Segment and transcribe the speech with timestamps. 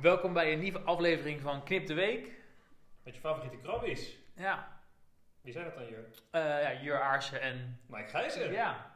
[0.00, 2.32] Welkom bij een nieuwe aflevering van Knip de Week.
[3.02, 4.18] Met je favoriete krabbies.
[4.34, 4.80] Ja,
[5.40, 6.04] Wie zijn dat dan hier?
[6.30, 7.80] eh ja Jur Aarsen en...
[7.86, 8.52] Mike Gijzer.
[8.52, 8.94] Ja,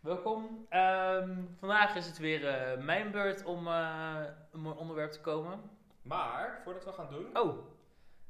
[0.00, 0.66] welkom.
[0.68, 4.20] Ehm, vandaag is het weer eh, mijn beurt om eh,
[4.52, 5.60] een mooi onderwerp te komen.
[6.02, 7.66] Maar, voordat we gaan doen, Oh,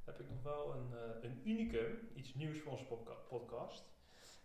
[0.05, 2.09] heb ik nog wel een, een unicum.
[2.15, 3.85] Iets nieuws voor onze podca- podcast.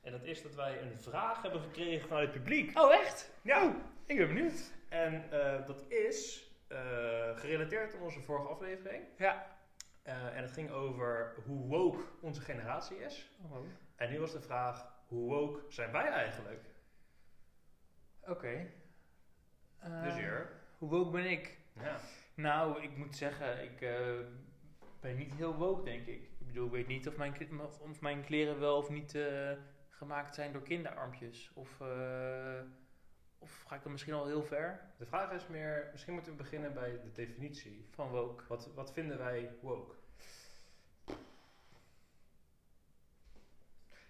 [0.01, 2.79] En dat is dat wij een vraag hebben gekregen vanuit het publiek.
[2.79, 3.31] oh echt?
[3.41, 3.63] Ja.
[3.65, 3.75] Oh,
[4.05, 4.71] ik ben benieuwd.
[4.89, 5.23] En
[5.65, 6.47] dat is
[7.35, 9.03] gerelateerd aan onze vorige aflevering.
[9.17, 9.57] Ja.
[10.01, 13.31] Eh, en het ging over hoe woke onze generatie is.
[13.51, 13.57] Oh,
[13.95, 16.65] En nu was de vraag, hoe woke zijn wij eigenlijk?
[18.21, 18.71] Oké.
[19.79, 20.49] Eh, dus hier.
[20.77, 21.57] Hoe woke ben ik?
[21.73, 21.97] Ja.
[22.35, 24.19] Nou, ik moet zeggen, ik eh,
[24.99, 26.23] ben niet heel woke, denk ik.
[26.39, 29.51] Ik bedoel, ik weet niet of mijn, of- mijn kleren wel of niet eh,
[29.89, 31.51] gemaakt zijn door kinderarmpjes.
[31.53, 32.61] Of, eh,
[33.39, 36.37] of ga ik dan misschien al heel ver De vraag is meer, misschien moeten we
[36.37, 37.87] beginnen bij de definitie.
[37.89, 38.43] van woke?
[38.47, 39.95] Wat, wat vinden wij woke?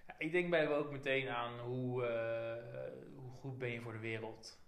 [0.07, 3.99] Ja, ik denk bij woke meteen aan hoe, eh, hoe goed ben je voor de
[3.99, 4.59] wereld.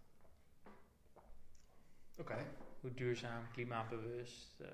[2.18, 2.46] Oké.
[2.80, 4.70] Hoe duurzaam, klimaatbewust, eh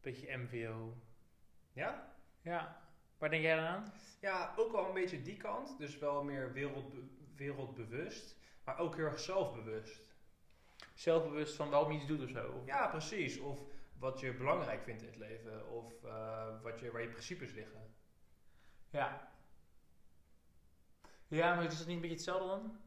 [0.00, 0.96] beetje MVO.
[1.72, 2.12] Ja?
[2.42, 2.82] Ja,
[3.18, 3.92] waar denk jij dan aan?
[4.20, 5.78] Ja, ook wel een beetje die kant.
[5.78, 7.02] Dus wel meer wereldbe
[7.36, 8.36] wereldbewust.
[8.68, 10.02] Maar ook heel erg zelfbewust.
[10.94, 12.62] Zelfbewust van waarom je iets doet of zo?
[12.66, 13.38] Ja, precies.
[13.38, 13.60] Of
[13.98, 15.68] wat je belangrijk vindt in het leven.
[15.68, 17.94] Of eh, wat je, waar je principes liggen.
[18.90, 19.32] Ja.
[21.26, 22.80] Ja, maar is dat niet een beetje hetzelfde dan?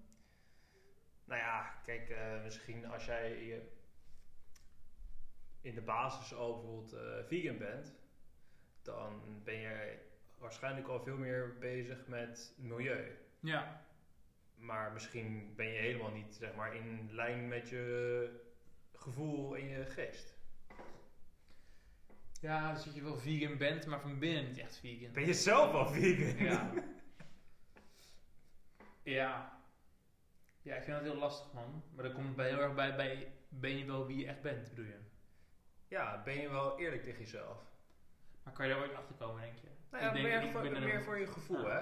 [1.25, 3.61] Nou ja, kijk, eh, misschien als jij
[5.61, 7.95] in de basis al bijvoorbeeld eh, vegan bent.
[8.81, 9.97] Dan ben je
[10.37, 13.17] waarschijnlijk al veel meer bezig met milieu.
[13.39, 13.89] Ja.
[14.61, 18.39] Maar misschien ben je helemaal niet zeg maar, in lijn met je
[18.95, 20.39] gevoel en je geest.
[22.41, 25.11] Ja, dus dat je wel vegan bent, maar van binnen niet echt vegan.
[25.11, 26.45] Ben je zelf al vegan?
[26.45, 26.71] Ja.
[29.03, 29.59] ja.
[30.61, 31.83] Ja, ik vind dat heel lastig, man.
[31.95, 34.69] Maar dat komt bij heel erg bij, bij ben je wel wie je echt bent,
[34.69, 34.99] bedoel je?
[35.87, 37.57] Ja, ben je wel eerlijk tegen jezelf?
[38.43, 39.67] Maar kan je daar ooit achter komen, denk je?
[39.91, 41.81] Nou ja, Ik denk- meer, ik voor, ben er- meer voor je gevoel, hè?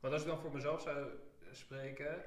[0.00, 1.08] Want als ik dan voor mezelf zou
[1.56, 2.22] spreken,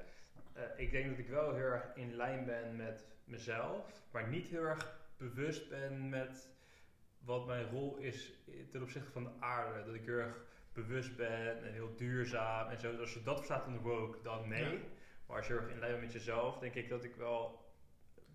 [0.52, 4.48] eh, ik denk dat ik wel heel erg in lijn ben met mezelf, maar niet
[4.48, 6.48] heel erg bewust ben met
[7.18, 8.32] wat mijn rol is
[8.70, 9.84] ten opzichte van de aarde.
[9.84, 12.96] Dat ik heel erg bewust ben en heel duurzaam en zo.
[12.96, 14.72] Als je dat verstaat onder woke, dan nee.
[14.72, 14.78] Ja.
[15.26, 17.62] Maar als je heel erg in lijn bent met jezelf, denk ik dat ik wel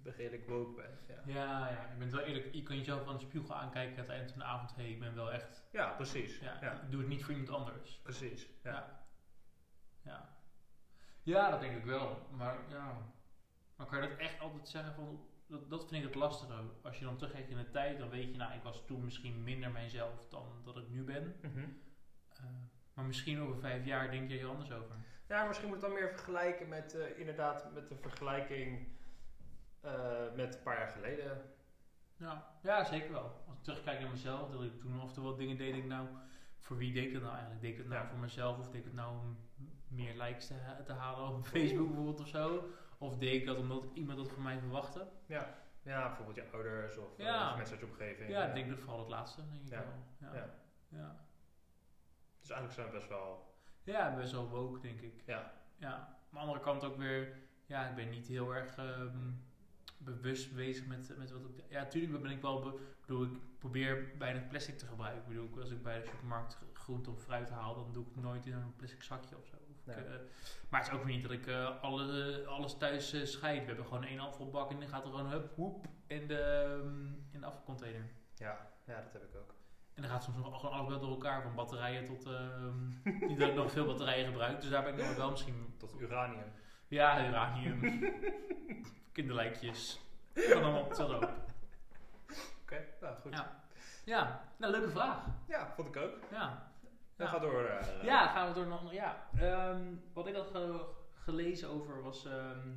[0.03, 0.99] redelijk woke ben.
[1.07, 1.89] Ja, Ja, ja.
[1.91, 2.53] Je bent wel eerlijk.
[2.53, 4.75] Je kan jezelf aan de spiegel aankijken aan het eind van de avond.
[4.75, 5.63] Hé, hey, ik ben wel echt...
[5.71, 6.39] ja precies.
[6.39, 7.99] Ja, Ja, ik doe het niet voor iemand anders.
[8.03, 8.47] precies.
[8.63, 9.07] Ja.
[10.01, 10.37] Ja.
[11.23, 11.49] Ja.
[11.49, 12.27] Dat denk ik wel.
[12.31, 12.97] Maar ja.
[13.75, 15.27] Maar kan je dat echt altijd zeggen van.
[15.47, 16.53] Dat, dat vind ik het lastige.
[16.81, 19.43] Als je dan terugkijkt in de tijd, dan weet je, nou, ik was toen misschien
[19.43, 21.35] minder mijzelf dan dat ik nu ben.
[21.41, 21.59] Mhm.
[22.29, 22.43] Eh,
[22.93, 24.95] maar misschien over vijf jaar denk je er anders over.
[25.27, 28.87] Ja, misschien moet ik dan meer vergelijken met eh, inderdaad met de vergelijking
[29.81, 31.41] eh, met een paar jaar geleden.
[32.17, 33.43] Ja, ja, zeker wel.
[33.47, 36.07] Als ik terugkijk naar mezelf, dat ik toen oftewel dingen deed, ik nou,
[36.57, 37.61] voor wie deed ik dat nou eigenlijk?
[37.61, 38.09] Deed ik het nou Ja.
[38.09, 39.37] voor mezelf of deed ik het nou om
[40.29, 42.69] likes te, ha- te halen op Facebook bijvoorbeeld of zo?
[42.97, 45.07] Of deed ik dat omdat iemand dat van mij verwachtte?
[45.25, 47.55] Ja, ja bijvoorbeeld je ouders of, eh, Ja.
[47.55, 48.29] mensen uit je omgeving.
[48.29, 49.83] Ja, ik denk dat vooral het laatste, denk ik Ja.
[49.83, 50.29] wel.
[50.31, 50.35] Ja.
[50.37, 50.49] Ja.
[50.89, 51.15] Ja.
[52.39, 53.53] Dus eigenlijk zijn we best wel.
[53.83, 55.23] ja, best wel woke, denk ik.
[55.25, 56.17] Ja, Ja.
[56.29, 57.35] Maar aan de andere kant ook weer,
[57.65, 59.31] ja, ik ben niet heel erg ehm,
[59.97, 61.63] bewust bezig met, met wat ik...
[61.69, 62.59] Ja, natuurlijk ben ik wel...
[62.61, 65.21] Be, bedoel, ik probeer weinig plastic te gebruiken.
[65.21, 68.23] Ik bedoel, als ik bij de supermarkt groente of fruit haal, dan doe ik het
[68.23, 69.57] nooit in een plastic zakje of zo.
[69.97, 70.03] Eh,
[70.69, 73.59] maar het is ook weer niet dat ik eh, alle, alles thuis eh, scheid.
[73.59, 77.05] We hebben gewoon één afvalbak en dan gaat er gewoon hup, woep in de, ehm,
[77.31, 78.05] in de afvalcontainer.
[78.35, 79.53] ja, ja, dat heb ik ook.
[79.93, 82.25] En dan gaat soms nog gewoon alles wel door elkaar, van batterijen tot...
[82.25, 82.87] ehm
[83.29, 86.01] niet dat ik nog veel batterijen gebruik, dus daar ben ik nog wel misschien Tot
[86.01, 86.51] uranium.
[86.87, 87.79] ja, uranium.
[89.11, 89.99] Kinderlijkjes.
[90.33, 91.29] Kan allemaal op hetzelfde.
[92.61, 93.33] Oké, nou goed.
[93.33, 93.67] Ja, Ja.
[94.09, 95.25] Ja, nou, leuke vraag.
[95.75, 96.13] vond ik ook.
[96.31, 96.68] Ja.
[97.19, 97.33] Dan Ja.
[97.33, 97.63] ga door.
[97.65, 98.95] eh, Ja, gaan we door naar andere.
[98.95, 99.29] Ja.
[99.35, 102.25] Ehm, wat ik had ge- gelezen over was.
[102.25, 102.69] ehm,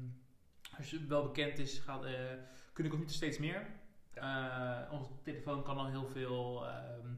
[0.76, 2.32] als je wel bekend is, gaat, eh
[2.72, 3.66] kunnen computers steeds meer.
[4.12, 6.66] Eh, onze telefoon kan al heel veel.
[6.66, 7.14] ehm,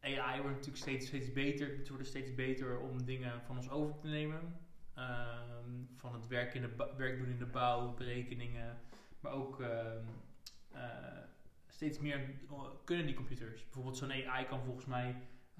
[0.00, 1.76] AI wordt natuurlijk steeds, steeds beter.
[1.76, 4.60] Het wordt steeds beter om dingen van ons over te nemen.
[5.96, 8.78] Van het werk, in de werk doen in de bouw, berekeningen.
[9.20, 9.62] Maar ook
[11.68, 12.20] steeds meer
[12.84, 13.62] kunnen die computers.
[13.64, 15.16] Bijvoorbeeld zo'n AI kan volgens mij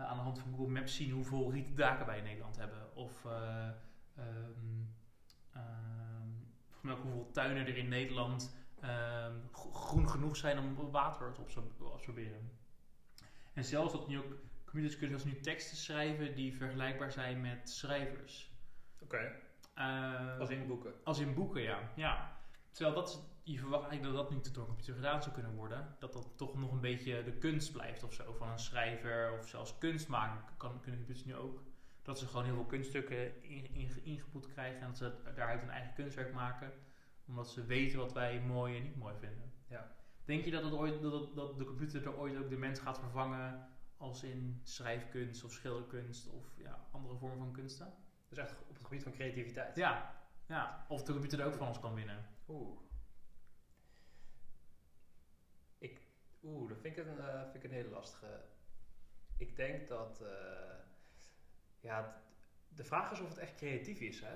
[0.07, 2.97] aan de hand van Google Maps zien hoeveel rieten daken wij in Nederland hebben.
[2.97, 3.69] Of eh,
[6.93, 11.93] ook hoeveel tuinen er in Nederland ehm, gro- groen genoeg zijn om water te absor-
[11.93, 12.51] absorberen.
[13.53, 14.35] En zelfs dat nu ook
[14.65, 18.51] computers kunnen zelfs nu teksten schrijven die vergelijkbaar zijn met schrijvers.
[19.03, 19.33] Oké,
[19.75, 20.95] Eh, als in boeken.
[21.05, 21.79] als in boeken, ja.
[21.97, 22.37] ja.
[22.71, 25.55] Terwijl dat, is- je verwacht eigenlijk dat dat niet door een computer gedaan zou kunnen
[25.55, 25.97] worden.
[25.99, 28.33] Dat dat toch nog een beetje de kunst blijft of zo.
[28.33, 31.63] Van een schrijver of zelfs kunst maken kan, kunnen computers nu ook.
[32.03, 35.71] Dat ze gewoon heel veel kunststukken in, in, ingepoet krijgen en dat ze daaruit een
[35.71, 36.73] eigen kunstwerk maken.
[37.27, 39.53] Omdat ze weten wat wij mooi en niet mooi vinden.
[39.69, 39.95] Ja.
[40.25, 42.99] Denk je dat, het ooit, dat, dat de computer er ooit ook de mens gaat
[42.99, 47.95] vervangen als in schrijfkunst of schilderkunst of ja, andere vormen van kunsten?
[48.29, 49.77] Dus echt op het gebied van creativiteit.
[49.77, 50.15] Ja,
[50.47, 50.87] ja.
[50.89, 52.25] Of de computer er ook van ons kan winnen.
[52.49, 52.81] Oeh.
[55.79, 56.01] Ik,
[56.43, 58.41] oeh, dat vind ik, een, eh, vind ik een hele lastige.
[59.37, 60.75] Ik denk dat, eh,
[61.81, 62.23] ja,
[62.69, 64.35] de vraag is of het echt creatief is, hè?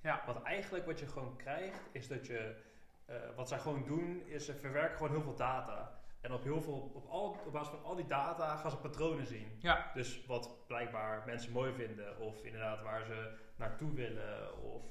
[0.00, 0.22] Ja.
[0.26, 2.56] Want eigenlijk wat je gewoon krijgt, is dat je,
[3.04, 5.98] eh, wat zij gewoon doen, is ze verwerken gewoon heel veel data.
[6.20, 9.26] En op heel veel, op, al, op basis van al die data gaan ze patronen
[9.26, 9.58] zien.
[9.58, 9.90] Ja.
[9.94, 14.82] Dus wat blijkbaar mensen mooi vinden, of inderdaad waar ze naartoe willen, of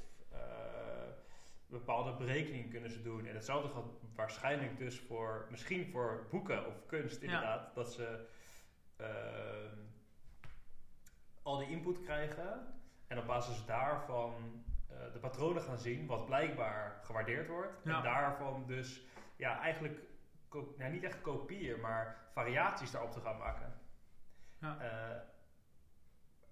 [1.70, 3.26] bepaalde berekeningen kunnen ze doen.
[3.26, 3.86] En hetzelfde gaat
[4.16, 8.26] waarschijnlijk dus voor, misschien voor boeken of kunst inderdaad, dat ze
[8.98, 9.78] ehm,
[11.42, 12.74] al die input krijgen
[13.08, 17.84] en op basis daarvan eh, de patronen gaan zien, wat blijkbaar gewaardeerd wordt.
[17.84, 17.98] Ja.
[17.98, 19.02] En daarvan dus
[19.36, 20.00] ja, eigenlijk
[20.78, 23.74] nou, niet echt kopieën, maar variaties daarop te gaan maken.
[24.60, 24.78] Ja.
[24.80, 25.22] Eh,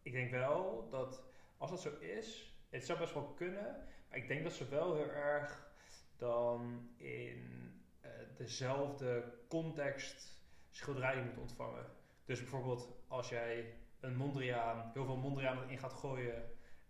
[0.01, 1.23] ik denk wel dat
[1.57, 5.11] als dat zo is, het zou best wel kunnen, ik denk dat ze wel heel
[5.11, 5.71] erg
[6.17, 7.71] dan in
[8.01, 11.85] eh, dezelfde context schilderijen moeten ontvangen.
[12.25, 16.43] Dus bijvoorbeeld als jij een Mondriaan, heel veel Mondriaan erin gaat gooien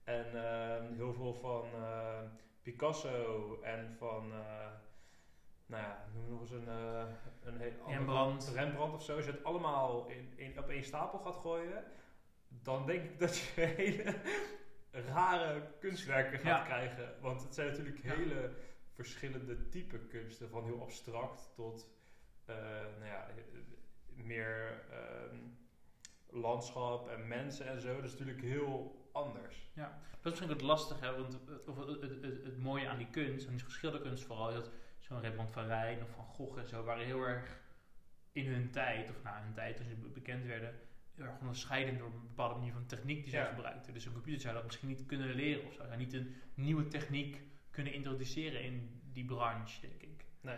[0.03, 2.19] en eh, heel veel van eh,
[2.61, 4.67] Picasso en van, eh,
[5.65, 7.05] nou ja, noem nog eens een, eh
[7.43, 8.47] een heel andere- Rembrandt.
[8.53, 11.83] Rembrandt of zo, als je het allemaal in, in, op één stapel gaat gooien,
[12.47, 14.15] dan denk ik dat je hele
[14.91, 16.63] rare kunstwerken gaat Ja.
[16.65, 17.15] krijgen.
[17.21, 18.13] Want het zijn natuurlijk Ja.
[18.13, 18.51] hele
[18.91, 21.89] verschillende type kunsten, van heel abstract tot
[22.45, 22.55] eh,
[22.99, 23.27] nou ja,
[24.15, 25.37] meer ehm,
[26.29, 27.95] landschap en mensen en zo.
[27.95, 29.71] Dat is natuurlijk heel anders.
[30.21, 32.01] Dat is misschien het lastige, hè, want het, of het,
[32.43, 34.69] het, mooie aan die kunst, aan die geschilderkunst vooral, is dat
[34.99, 37.59] zo'n Rembrandt van Rijn of Van Gogh en zo waren heel erg
[38.31, 40.79] in hun tijd, of na hun tijd toen ze be- bekend werden,
[41.17, 43.49] heel erg onderscheidend door een bepaalde manier van techniek die zij Ja.
[43.49, 43.93] gebruikten.
[43.93, 47.41] Dus een computer zou dat misschien niet kunnen leren of zou niet een nieuwe techniek
[47.71, 50.25] kunnen introduceren in die branche, denk ik.
[50.41, 50.57] Nee.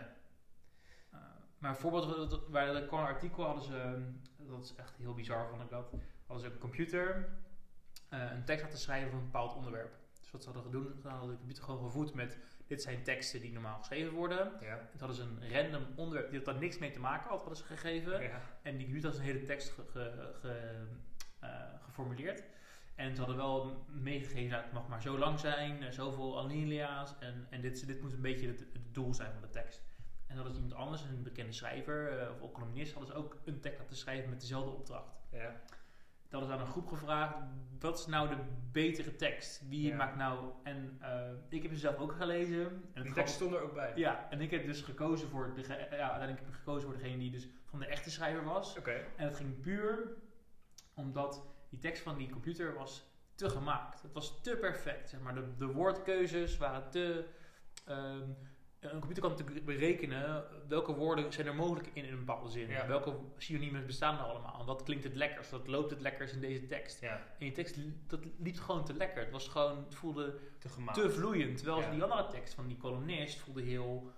[1.14, 1.18] Uh,
[1.58, 4.96] maar een voorbeeld, dat- waar ik kwam een artikel hadden ze, um, dat is echt
[4.96, 5.92] heel bizar vond ik dat,
[6.26, 7.28] hadden ze een computer
[8.12, 9.98] uh, een tekst laten schrijven over een bepaald onderwerp.
[10.20, 12.38] Dus wat ze hadden gedaan, hadden de computer gewoon gevoed met,
[12.70, 14.52] dit zijn teksten die normaal geschreven worden.
[14.60, 14.88] Ja.
[14.98, 17.64] Hadden ze een random onderwerp, die had daar niks mee te maken had, hadden ze
[17.64, 18.22] gegeven.
[18.22, 18.40] Ja.
[18.62, 20.86] En die computer had een hele tekst ge, ge- ge-
[21.40, 21.50] eh,
[21.80, 22.42] geformuleerd.
[22.94, 27.14] En ze hadden wel meegegeven, nou, het mag maar zo lang zijn, eh, zoveel alinea's.
[27.20, 29.82] En, en dit, dit moet een beetje het, het doel zijn van de tekst.
[30.26, 33.60] En hadden ze iemand anders, een bekende schrijver eh, of columnist, hadden ze ook een
[33.60, 35.14] tekst laten schrijven met dezelfde opdracht.
[35.30, 35.60] Ja.
[36.30, 37.34] Dat is aan een groep gevraagd,
[37.78, 38.36] wat is nou de
[38.72, 39.68] betere tekst?
[39.68, 39.96] Wie Ja.
[39.96, 40.50] maakt nou...
[40.62, 42.84] En eh, ik heb ze zelf ook gelezen.
[42.92, 43.92] En Die tekst stond er ook bij.
[43.96, 47.18] Ja, en ik heb dus gekozen voor, de, ja, uiteindelijk heb ik gekozen voor degene
[47.18, 48.78] die dus van de echte schrijver was.
[48.78, 49.04] Oké.
[49.16, 50.12] En het ging puur
[50.94, 54.02] omdat die tekst van die computer was te gemaakt.
[54.02, 55.08] Het was te perfect.
[55.08, 55.34] Zeg maar.
[55.34, 57.24] de, de woordkeuzes waren te.
[57.86, 58.22] ehm,
[58.80, 62.68] een computer kan natuurlijk berekenen welke woorden zijn er mogelijk in, in een bepaalde zin.
[62.68, 62.86] Ja.
[62.86, 64.60] Welke synoniemen bestaan er allemaal.
[64.60, 65.50] En wat klinkt het lekkerst?
[65.50, 67.00] Wat loopt het lekkerst in deze tekst?
[67.00, 67.16] Ja.
[67.16, 69.22] En die tekst dat liep gewoon te lekker.
[69.22, 71.56] Het was gewoon, het voelde Te te vloeiend.
[71.56, 71.90] Terwijl Ja.
[71.90, 74.12] die andere tekst van die columnist voelde heel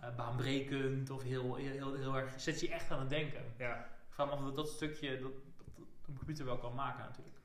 [0.00, 2.40] eh, baanbrekend of heel, heel, heel, heel erg.
[2.40, 3.44] Zet je echt aan het denken.
[3.58, 3.84] Ja.
[3.84, 5.32] Ik vraag me af of dat stukje dat,
[6.06, 7.36] een computer wel kan maken natuurlijk.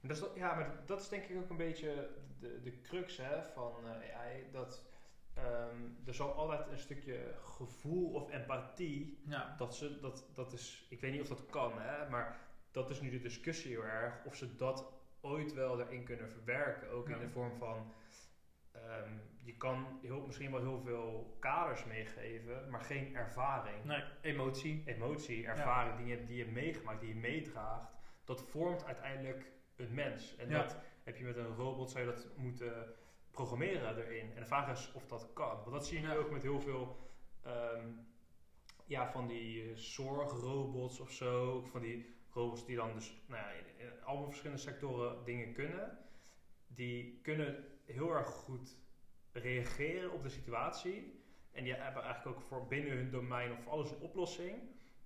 [0.00, 2.08] Dat is, ja, maar dat is denk ik ook een beetje
[2.40, 4.44] de, de crux hè, van eh, AI.
[4.52, 4.82] Dat
[6.06, 9.22] er zal altijd een stukje gevoel of empathie.
[9.26, 12.38] Ja, Dat, ze, dat, dat is, ik weet niet of dat kan, hè, maar
[12.70, 14.24] dat is nu de discussie heel erg.
[14.24, 16.90] Of ze dat ooit wel erin kunnen verwerken.
[16.90, 17.92] Ook in de vorm van.
[18.72, 19.10] ehm,
[19.44, 23.84] je kan heel, misschien wel heel veel kaders meegeven, maar geen ervaring.
[23.84, 24.82] nee, emotie.
[24.86, 27.92] emotie, ervaring die je die je hebt meegemaakt, die je meedraagt,
[28.24, 30.36] dat vormt uiteindelijk een mens.
[30.36, 32.94] En dat heb je met een robot, zou je dat moeten
[33.32, 34.32] programmeren erin.
[34.34, 35.56] En de vraag is of dat kan.
[35.56, 36.96] Want dat zie je nu ook met heel veel
[37.42, 37.86] ehm,
[38.86, 41.62] ja, van die eh, zorgrobots of zo.
[41.62, 45.98] Van die robots die dan dus nou ja, in, in allemaal verschillende sectoren dingen kunnen.
[46.66, 48.76] Die kunnen heel erg goed
[49.32, 51.20] reageren op de situatie.
[51.52, 54.58] En die hebben eigenlijk ook voor binnen hun domein of alles een oplossing,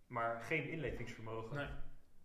[0.07, 1.57] maar geen inlevingsvermogen.
[1.57, 1.69] Nee.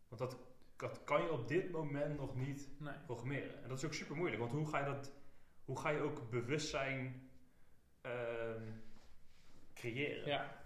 [0.07, 0.37] Want dat,
[0.75, 2.93] dat kan je op dit moment nog niet Nee.
[3.05, 3.63] programmeren.
[3.63, 5.11] En dat is ook super moeilijk, want hoe ga je dat,
[5.71, 7.29] hoe ga je ook bewustzijn
[8.01, 8.71] ehm,
[9.73, 10.25] creëren?
[10.25, 10.59] Ja.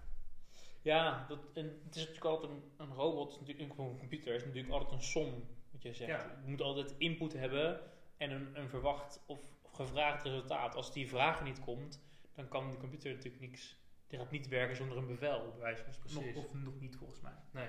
[0.82, 4.44] Ja, dat, en het is natuurlijk altijd een, een robot, is natuurlijk, een computer is
[4.44, 6.10] natuurlijk altijd een som, wat je zegt.
[6.10, 6.40] Ja.
[6.44, 7.80] Je moet altijd input hebben
[8.16, 10.74] en een, een verwacht of, of gevraagd resultaat.
[10.74, 12.02] Als die vraag niet komt,
[12.34, 15.84] dan kan die computer natuurlijk niks, die gaat niet werken zonder een bevel, bij wijze
[15.84, 16.18] van spreken.
[16.18, 16.34] Precies.
[16.34, 17.36] Nog, of nog niet volgens mij.
[17.50, 17.68] Nee.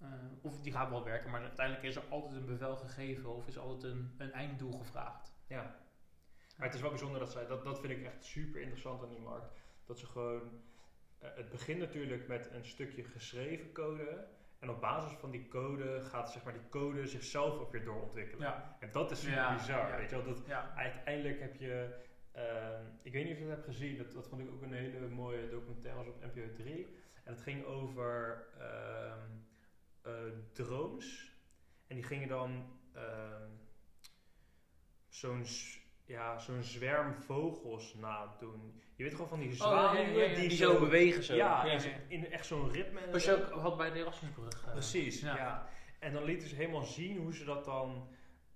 [0.00, 0.08] Eh,
[0.42, 3.58] of die gaat wel werken, maar uiteindelijk is er altijd een bevel gegeven of is
[3.58, 5.32] altijd een, een einddoel gevraagd.
[5.46, 5.84] Ja.
[6.56, 9.08] Maar het is wel bijzonder dat zij, dat, dat vind ik echt super interessant aan
[9.08, 9.52] die markt.
[9.84, 10.62] Dat ze gewoon,
[11.18, 14.26] eh, het begint natuurlijk met een stukje geschreven code.
[14.58, 18.46] En op basis van die code gaat zeg maar, die code zichzelf ook weer doorontwikkelen.
[18.46, 19.88] Ja, En dat is super Ja, bizar.
[19.88, 19.96] ja.
[19.96, 20.34] Weet je wel?
[20.34, 24.28] Dat, uiteindelijk heb je, ehm, ik weet niet of je dat hebt gezien, dat, dat
[24.28, 26.86] vond ik ook een hele mooie documentaire was op NPO 3.
[27.24, 29.30] En het ging over ehm,
[30.02, 30.12] eh,
[30.52, 31.34] drones.
[31.86, 33.50] En die gingen dan ehm,
[35.08, 35.44] zo'n
[36.06, 38.80] ja, zo'n zwerm vogels nadoen.
[38.96, 41.22] Je weet gewoon van die Oh, ja, zwaluwen ja, ja, ja, die, die zo bewegen
[41.22, 41.34] zo.
[41.34, 43.20] Ja, in, in echt zo'n ritme.
[43.20, 43.30] zo.
[43.32, 44.64] je ook had bij de Erasmusbrug.
[44.66, 44.72] eh.
[44.72, 45.68] Precies, ja.
[45.98, 48.08] En dan lieten ze helemaal zien hoe ze dat dan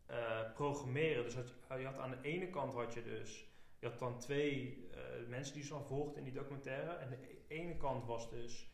[0.07, 1.25] eh, programmeren.
[1.25, 4.19] Dus had je, je had aan de ene kant had je dus, je had dan
[4.19, 6.90] twee eh, mensen die ze dan volgden in die documentaire.
[6.90, 7.16] En de
[7.49, 8.69] e- ene kant was dus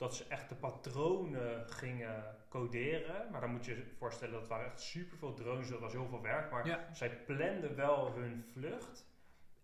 [0.00, 3.30] dat ze echt de patronen gingen coderen.
[3.30, 6.22] Maar dan moet je je voorstellen, dat waren echt superveel drones, dat was heel veel
[6.22, 6.50] werk.
[6.50, 6.88] Maar Ja.
[6.92, 9.06] zij planden wel hun vlucht.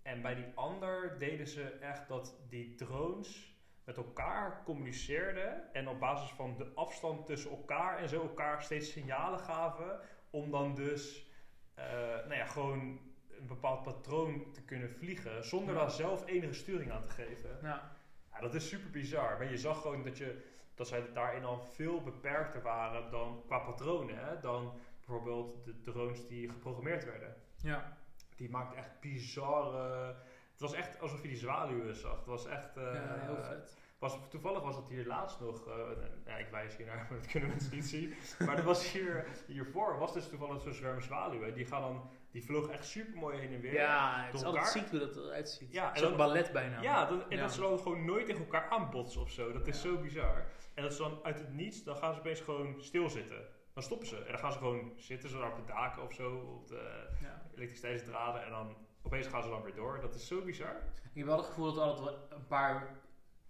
[0.03, 5.73] En bij die ander deden ze echt dat die drones met elkaar communiceerden.
[5.75, 10.01] En op basis van de afstand tussen elkaar en zo elkaar steeds signalen gaven.
[10.31, 11.31] Om dan dus
[11.75, 13.01] eh, nou ja, gewoon
[13.39, 15.45] een bepaald patroon te kunnen vliegen.
[15.45, 15.81] Zonder Ja.
[15.81, 17.59] daar zelf enige sturing aan te geven.
[17.63, 17.96] Ja.
[18.37, 19.39] Ja, dat is super bizar.
[19.39, 20.43] Maar je zag gewoon dat, je,
[20.75, 24.19] dat zij daarin al veel beperkter waren dan qua patronen.
[24.19, 27.35] Hè, dan bijvoorbeeld de drones die geprogrammeerd werden.
[27.63, 27.97] Ja.
[28.37, 30.15] Die maakten echt bizarre...
[30.53, 32.17] Het was echt alsof je die zwaluwen zag.
[32.17, 32.77] Het was echt...
[32.77, 33.77] eh, ja, heel vet.
[33.99, 35.69] was, toevallig was het hier laatst nog...
[35.69, 35.75] eh,
[36.27, 38.15] ja, ik wijs hier naar, maar dat kunnen mensen niet zien.
[38.39, 41.55] Maar er was hier, hiervoor was dus toevallig zo'n zwerm zwaluwen.
[41.55, 43.73] Die, gaan dan, die vlogen echt super mooi heen en weer.
[43.73, 45.73] Ja, het is altijd ziek hoe dat eruit ziet.
[45.73, 46.81] Ja, en dan- ballet bijna.
[46.83, 47.43] Ja, dat, en Ja.
[47.43, 49.53] dat ze dan gewoon nooit tegen elkaar aanbotsen of zo.
[49.53, 49.89] Dat is Ja.
[49.89, 50.45] zo bizar.
[50.75, 53.49] En dat ze dan uit het niets, dan gaan ze opeens gewoon stilzitten.
[53.75, 54.17] Dan stoppen ze.
[54.17, 57.43] En dan gaan ze gewoon zitten, zo op de daken of zo, op de Ja.
[57.55, 58.45] elektriciteitsdraden.
[58.45, 60.01] En dan opeens gaan ze dan weer door.
[60.01, 60.77] Dat is zo bizar.
[61.05, 63.01] Ik heb wel het gevoel dat er altijd wel een paar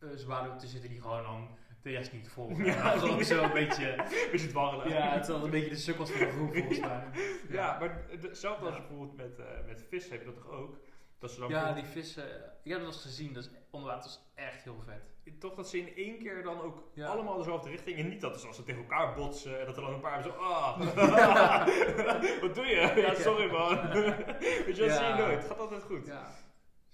[0.01, 1.49] uh, zwaluwen te zitten die gewoon dan
[1.87, 2.65] de rest niet volgen.
[2.65, 2.95] Ja.
[2.95, 3.95] Dat is ook zo een beetje...
[4.31, 4.89] Beetje dwarrelen.
[4.89, 7.05] Ja, het is altijd een beetje de sukkels van de groep volgens mij.
[7.49, 10.77] Ja, maar hetzelfde als bijvoorbeeld met, eh, met vis heb je dat toch ook?
[11.19, 12.25] Dat ze dan Ja, die vissen.
[12.63, 15.41] Ik heb dat eens gezien, dat is onder water is echt heel vet.
[15.41, 17.07] Toch dat ze in één keer dan ook Ja.
[17.07, 17.99] allemaal dezelfde richting.
[17.99, 20.23] En niet dat ze als ze tegen elkaar botsen en dat er dan een paar
[20.23, 20.29] zo.
[20.31, 20.79] Ah,
[22.41, 22.93] wat doe je?
[22.97, 23.91] Ja, sorry man.
[23.93, 25.39] Weet je, dat zie je nooit.
[25.39, 26.07] Het gaat altijd goed.
[26.07, 26.45] Ja, dat is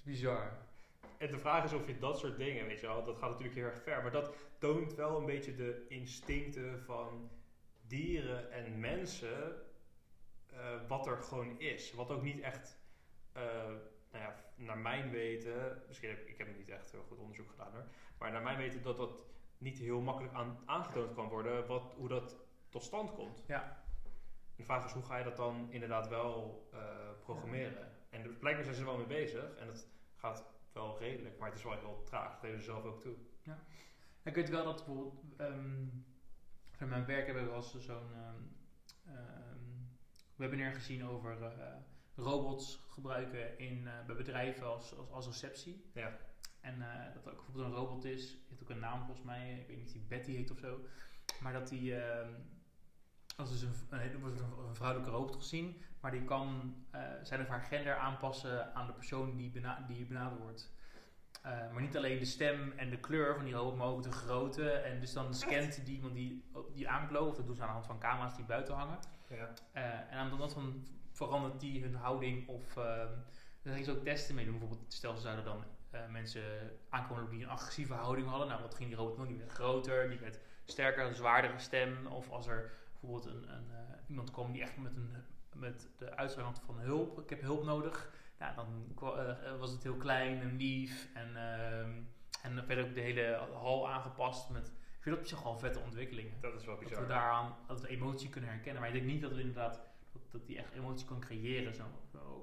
[0.02, 0.60] bizar.
[1.22, 3.56] En de vraag is of je dat soort dingen, weet je wel, dat gaat natuurlijk
[3.56, 4.02] heel erg ver.
[4.02, 7.30] Maar dat toont wel een beetje de instincten van
[7.86, 9.62] dieren en mensen.
[10.52, 11.92] eh, wat er gewoon is.
[11.92, 12.78] Wat ook niet echt,
[13.32, 13.42] eh,
[14.10, 17.72] nou ja, naar mijn weten, misschien heb ik heb niet echt heel goed onderzoek gedaan
[17.72, 17.84] hoor.
[18.18, 19.24] Maar naar mijn weten dat dat
[19.58, 22.36] niet heel makkelijk aan, aangetoond kan worden, wat, hoe dat
[22.68, 23.42] tot stand komt.
[23.46, 23.84] Ja.
[24.56, 26.78] De vraag is hoe ga je dat dan inderdaad wel eh,
[27.22, 27.92] programmeren?
[28.10, 31.58] En blijkbaar zijn ze er wel mee bezig en het gaat wel redelijk, maar het
[31.58, 32.30] is wel heel traag.
[32.30, 33.14] Dat geven ze zelf ook toe.
[34.22, 35.86] Ik weet wel dat bijvoorbeeld, ehm
[36.82, 38.42] van mijn werk hebben we wel eens zo'n ehm,
[40.36, 41.74] webinar gezien over eh,
[42.14, 45.90] robots gebruiken in, eh, bij bedrijven als, als, als receptie.
[45.94, 46.18] Ja.
[46.60, 49.26] En eh, dat er ook bijvoorbeeld een robot is, die heeft ook een naam volgens
[49.26, 50.78] mij, ik weet niet of die Betty heet of zo.
[51.40, 51.94] Maar dat die,
[53.36, 57.48] als dus een, een, een, een vrouwelijke robot gezien, maar die kan eh, zijn of
[57.48, 60.72] haar gender aanpassen aan de persoon die, bena die benaderd wordt.
[61.42, 64.12] Eh, maar niet alleen de stem en de kleur van die robot, maar ook de
[64.12, 64.70] grootte.
[64.70, 66.44] En dus dan scant die iemand die,
[66.74, 68.98] die aanklopt, of dat doen ze aan de hand van camera's die buiten hangen.
[69.28, 69.52] Ja.
[69.72, 73.10] Eh, en aan de hand van verandert die hun houding of ehm
[73.62, 74.58] daar gingen ze ook testen mee doen.
[74.58, 75.64] Bijvoorbeeld, stel ze zouden dan
[76.10, 76.42] mensen
[76.88, 78.48] aankomen die een agressieve houding hadden.
[78.48, 79.26] Nou, wat ging die robot doen?
[79.26, 82.06] Die werd groter, die werd sterker, een zwaardere stem.
[82.06, 83.70] Of als er bijvoorbeeld een, een,
[84.08, 85.16] iemand kwam die echt met, een,
[85.54, 88.12] met de uitstraling van hulp, ik heb hulp nodig.
[88.38, 91.08] Nou, dan kwa- eh, was het heel klein en lief.
[91.14, 91.90] En, ehm
[92.42, 94.66] en dan werd ook de hele hal aangepast met...
[94.68, 96.32] Ik vind dat op zich wel vette ontwikkelingen.
[96.40, 97.02] Dat is wel Dat bizar.
[97.02, 98.80] we daaraan dat we emotie kunnen herkennen.
[98.82, 99.80] Maar ik denk niet dat we inderdaad
[100.12, 101.74] dat, dat die echt emotie kan creëren.
[101.74, 101.84] Zo.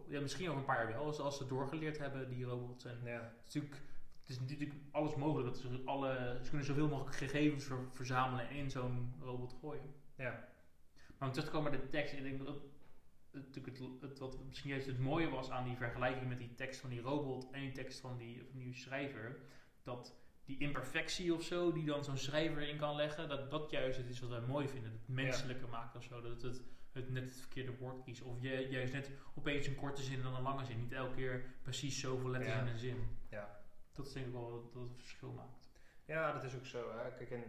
[0.08, 2.86] Ja, misschien over een paar jaar wel, als, als ze doorgeleerd hebben, die robots.
[2.86, 3.12] En Ja.
[3.12, 3.82] het is natuurlijk
[4.22, 5.48] het is natuurlijk alles mogelijk.
[5.48, 9.94] Dat ze, alle, ze kunnen zoveel mogelijk gegevens ver- verzamelen en in zo'n robot gooien.
[10.16, 10.48] Ja.
[11.18, 12.56] Maar om terug te komen bij de tekst, ik denk dat
[13.32, 16.80] natuurlijk het, het, wat misschien juist het mooie was aan die vergelijking met die tekst
[16.80, 19.40] van die robot en die tekst van die, van die schrijver,
[19.84, 23.98] dat die imperfectie of zo, die dan zo'n schrijver in kan leggen, dat dat juist
[23.98, 24.92] het is wat wij mooi vinden.
[24.92, 26.22] Het menselijker maakt of zo.
[26.22, 28.22] Dat het, het net het verkeerde woord kiest.
[28.22, 30.80] Of je, juist net opeens een korte zin en dan een lange zin.
[30.80, 32.62] Niet elke keer precies zoveel letters Ja.
[32.62, 33.18] in een zin.
[33.30, 33.60] Ja.
[33.94, 35.70] Dat is denk ik wel dat het verschil maakt.
[36.06, 36.92] Ja, dat is ook zo.
[36.98, 37.12] Hè.
[37.14, 37.44] Kijk, en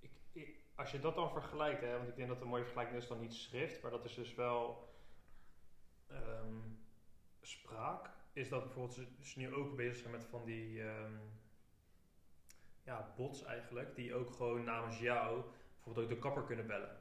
[0.00, 2.98] ik, ik- als je dat dan vergelijkt, hè, want ik denk dat een mooie vergelijking
[2.98, 4.85] is dan niet schrift, maar dat is dus wel
[6.10, 6.54] ehm,
[7.42, 8.10] spraak.
[8.32, 11.12] Is dat bijvoorbeeld ze, ze nu ook bezig zijn met van die ehm,
[12.84, 15.42] ja, bots eigenlijk, die ook gewoon namens jou
[15.74, 16.96] bijvoorbeeld ook de kapper kunnen bellen.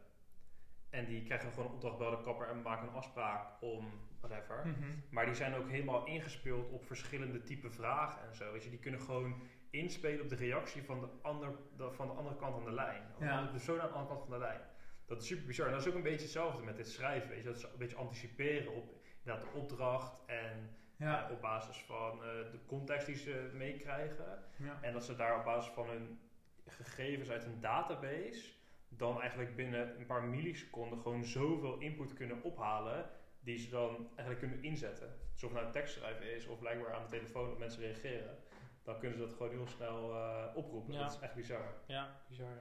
[0.90, 3.88] En die krijgen gewoon een opdracht bij de kapper en maken een afspraak om
[4.20, 4.66] whatever.
[5.10, 8.52] Maar die zijn ook helemaal ingespeeld op verschillende type vragen en zo.
[8.52, 12.14] Weet je, die kunnen gewoon inspelen op de reactie van de, ander, de- van de
[12.14, 13.04] andere kant van de lijn.
[13.16, 13.42] Of Ja.
[13.44, 14.62] de persoon aan de andere kant van de lijn.
[15.06, 15.66] Dat is super bizar.
[15.66, 17.30] En dat is ook een beetje hetzelfde met dit schrijven.
[17.30, 17.44] Weet je.
[17.44, 18.95] Dat is een beetje anticiperen op
[19.26, 21.26] inderdaad de opdracht en Ja.
[21.26, 24.44] eh, op basis van eh, de context die ze meekrijgen.
[24.58, 24.78] ja.
[24.82, 26.20] En dat ze daar op basis van hun
[26.68, 28.54] gegevens uit een database
[28.90, 34.40] dan eigenlijk binnen een paar milliseconden gewoon zoveel input kunnen ophalen die ze dan eigenlijk
[34.40, 35.14] kunnen inzetten.
[35.34, 38.38] Dus of het nou tekstschrijven is of blijkbaar aan de telefoon op mensen reageren,
[38.84, 40.94] dan kunnen ze dat gewoon heel snel eh, oproepen.
[40.94, 41.00] Ja.
[41.00, 41.74] Dat is echt bizar.
[41.86, 42.58] ja, bizar.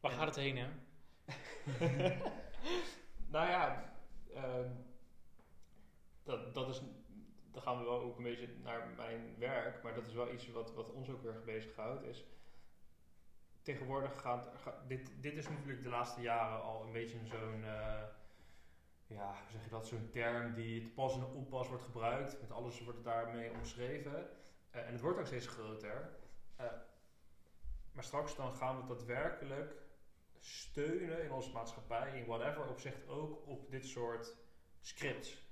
[0.00, 0.66] Waar gaat het heen, hè?
[3.34, 3.92] nou ja,
[4.34, 4.68] ehm,
[6.24, 6.82] dat, dat is,
[7.52, 10.50] dan gaan we wel ook een beetje naar mijn werk, maar dat is wel iets
[10.50, 12.02] wat, wat ons ook erg bezighoudt.
[12.04, 12.24] Is
[13.62, 18.02] tegenwoordig gaat, ga- dit, dit is natuurlijk de laatste jaren al een beetje zo'n, eh,
[19.06, 22.40] ja, zeg je dat, zo'n term die te pas en onpas wordt gebruikt.
[22.40, 24.28] Met alles wordt daarmee omschreven.
[24.70, 26.16] Eh, en het wordt ook steeds groter.
[26.56, 26.66] Eh,
[27.92, 29.82] maar straks dan gaan we daadwerkelijk
[30.38, 34.36] steunen in onze maatschappij, in whatever opzicht ook, op dit soort
[34.80, 35.43] scripts.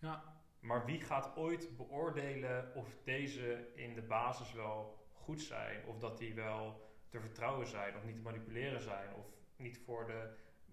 [0.00, 0.22] Ja.
[0.60, 6.18] Maar wie gaat ooit beoordelen of deze in de basis wel goed zijn, of dat
[6.18, 10.28] die wel te vertrouwen zijn, of niet te manipuleren zijn, of niet voor, de,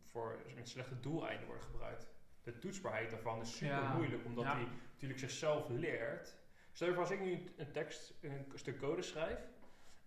[0.06, 2.08] voor met slechte doeleinden worden gebruikt?
[2.44, 3.94] De toetsbaarheid daarvan is super Ja.
[3.94, 4.56] moeilijk, omdat Ja.
[4.56, 6.36] hij natuurlijk zichzelf leert.
[6.72, 9.40] Stel je voor, als ik nu een tekst, een stuk code schrijf,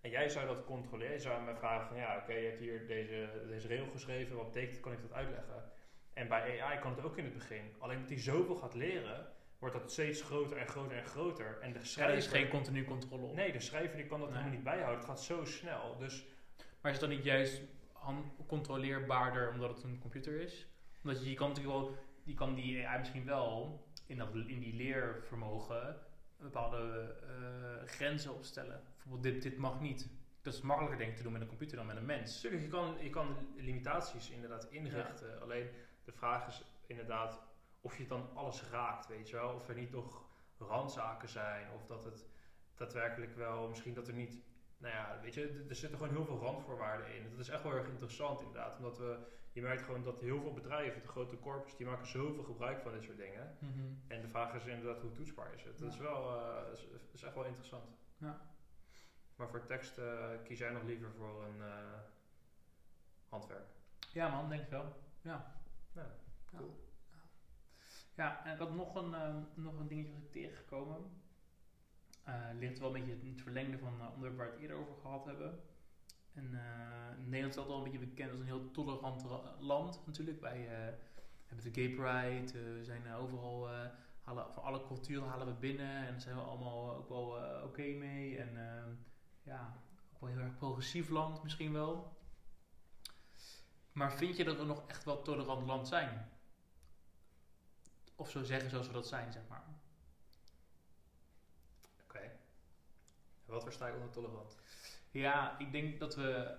[0.01, 2.87] en jij zou dat controleren, je zou mij vragen van ja, oké, je hebt hier
[2.87, 5.71] deze, deze regel geschreven, wat betekent kan ik dat uitleggen?
[6.13, 7.73] En bij AI kan het ook in het begin.
[7.77, 9.27] Alleen dat hij zoveel gaat leren,
[9.59, 11.57] wordt dat steeds groter en groter en groter.
[11.61, 13.35] En de Ja, er schrijver, is geen continu controle op.
[13.35, 14.37] nee, de schrijver die kan dat Nee.
[14.37, 14.97] helemaal niet bijhouden.
[14.99, 15.97] Het gaat zo snel.
[15.97, 16.25] Dus
[16.81, 17.61] Maar is het dan niet juist
[18.47, 20.67] controleerbaarder omdat het een computer is?
[21.03, 24.59] Omdat je, je kan natuurlijk wel, die kan die AI misschien wel in, dat, in
[24.59, 25.97] die leervermogen
[26.37, 28.81] bepaalde eh, grenzen opstellen.
[28.93, 30.09] Bijvoorbeeld dit, dit mag niet.
[30.41, 32.33] Dat is makkelijker denk ik te doen met een computer dan met een mens.
[32.43, 35.41] natuurlijk, je kan, je kan limitaties inderdaad inrichten.
[35.41, 35.67] Alleen
[36.11, 37.41] de vraag is inderdaad
[37.81, 39.53] of je dan alles raakt, weet je wel.
[39.53, 40.23] Of er niet nog
[40.57, 41.71] randzaken zijn.
[41.71, 42.25] Of dat het
[42.75, 44.39] daadwerkelijk wel, misschien dat er niet...
[44.77, 47.29] Nou ja, weet je, er- zitten gewoon heel veel randvoorwaarden in.
[47.29, 48.77] Dat is echt wel erg interessant inderdaad.
[48.77, 49.19] Omdat we,
[49.51, 52.91] je merkt gewoon dat heel veel bedrijven, de grote corpus, die maken zoveel gebruik van
[52.91, 53.57] dit soort dingen.
[54.07, 55.79] En de vraag is inderdaad hoe toetsbaar is het.
[55.79, 57.83] Dat is wel eh, is, is echt wel interessant.
[58.17, 58.41] Ja.
[59.35, 61.99] Maar voor tekst eh, kies jij nog liever voor een eh,
[63.29, 63.67] handwerk.
[64.09, 64.95] Ja man, denk ik wel.
[65.21, 65.60] Ja.
[65.93, 66.57] Ja, Ja.
[66.57, 66.89] cool.
[68.15, 71.11] Ja, en ik had nog een, ehm, nog een dingetje wat ik tegengekomen.
[72.23, 74.77] Eh ligt wel een beetje in het verlengde van het onderwerp waar we het eerder
[74.77, 75.59] over gehad hebben.
[76.33, 80.01] En eh, Nederland is altijd wel een beetje bekend als een heel tolerant ra- land
[80.05, 80.41] natuurlijk.
[80.41, 80.93] Wij eh,
[81.45, 83.85] hebben de Gay Pride, eh, we zijn eh, overal, eh,
[84.21, 87.63] halen, van alle culturen halen we binnen en daar zijn we allemaal ook wel eh,
[87.63, 88.37] oké mee.
[88.37, 88.89] En ehm,
[89.43, 89.77] ja,
[90.13, 92.19] ook wel een heel erg progressief land misschien wel.
[94.01, 96.29] Maar vind je dat we nog echt wel tolerant land zijn?
[98.15, 99.63] Of zo zeggen zoals we dat zijn, zeg maar.
[102.03, 102.31] Oké.
[103.45, 104.57] Wat versta je onder tolerant?
[105.11, 106.57] Ja, ik denk dat we.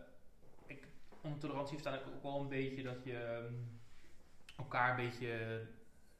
[0.66, 0.86] Ik,
[1.20, 3.54] onder tolerantie versta ik ook wel een beetje dat je ehm,
[4.56, 5.62] elkaar een beetje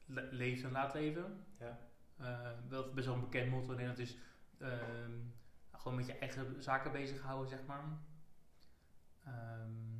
[0.05, 1.45] le- leeft en laat leven.
[1.59, 1.79] Ja.
[2.17, 4.17] Eh, wel best wel een bekend motto in Nederland is
[4.59, 5.19] ehm,
[5.71, 7.83] gewoon met je eigen zaken bezighouden, zeg maar.
[9.25, 9.92] Ehm,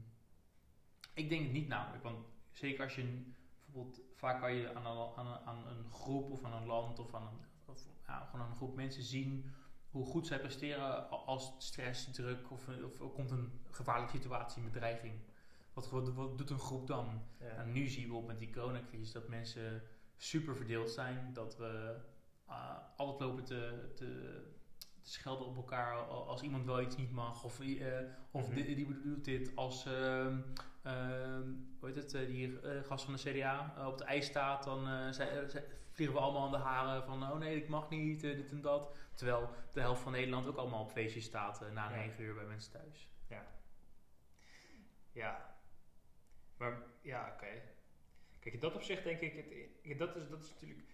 [1.14, 3.24] ik denk het niet namelijk, want zeker als je
[3.66, 7.00] bijvoorbeeld vaak kan je aan een, aan, een, aan een groep of aan een land
[7.00, 9.52] of aan een, of, ja, gewoon een groep mensen zien
[9.90, 15.14] hoe goed zij presteren als stress, druk of, of komt een gevaarlijke situatie, een bedreiging.
[15.74, 17.22] Wat, wat, wat doet een groep dan?
[17.40, 17.46] Ja.
[17.46, 19.84] En nu zien we op met die coronacrisis dat mensen
[20.18, 21.34] super verdeeld zijn.
[21.34, 21.96] Dat we
[22.50, 24.42] uh, altijd lopen te, te,
[25.02, 27.44] te schelden op elkaar al- als iemand wel iets niet mag.
[27.44, 27.98] Of, eh,
[28.32, 28.56] of Mhm.
[28.56, 30.40] die, die bedoelt dit als, ehm,
[30.84, 34.64] hoe heet het, eh, die eh, gast van de CDA eh, op het ijs staat.
[34.64, 38.22] Dan zij- zij- vliegen we allemaal aan de haren van, oh nee, ik mag niet,
[38.22, 38.96] dit en dat.
[39.14, 41.96] Terwijl de helft van Nederland ook allemaal op feestjes staat na Ja.
[41.96, 43.08] 9 uur bij mensen thuis.
[45.12, 45.56] Ja.
[46.58, 47.62] Maar ja, oké.
[48.40, 49.34] Kijk, in dat opzicht denk ik,
[49.84, 50.88] het, dat, is, dat is natuurlijk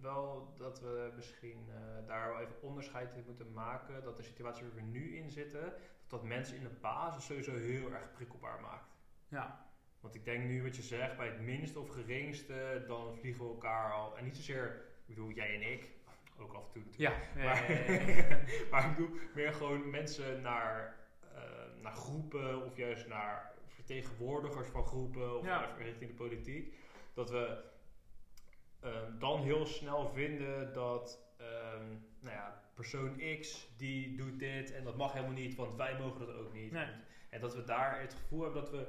[0.00, 1.66] wel dat we misschien
[2.06, 4.02] daar wel even onderscheid in moeten maken.
[4.02, 7.56] Dat de situatie waar we nu in zitten, dat dat mensen in de basis sowieso
[7.56, 8.93] heel erg prikkelbaar maakt.
[9.28, 9.66] Ja,
[10.00, 13.48] Want ik denk nu wat je zegt, bij het minste of geringste, dan vliegen we
[13.50, 14.16] elkaar al.
[14.16, 15.90] En niet zozeer, ik bedoel, jij en ik,
[16.38, 17.26] ook af en toe natuurlijk.
[17.34, 17.42] ja,
[18.70, 20.96] Maar, ik bedoel meer gewoon mensen naar,
[21.34, 21.40] eh,
[21.82, 25.74] naar groepen of juist naar vertegenwoordigers van groepen of Ja.
[25.78, 26.74] richting de politiek.
[27.14, 27.62] Dat we
[28.80, 31.86] ehm, dan heel snel vinden dat ehm,
[32.20, 36.26] nou ja, persoon X die doet dit en dat mag helemaal niet, want wij mogen
[36.26, 36.72] dat ook niet.
[37.30, 38.86] En dat we daar het gevoel hebben dat we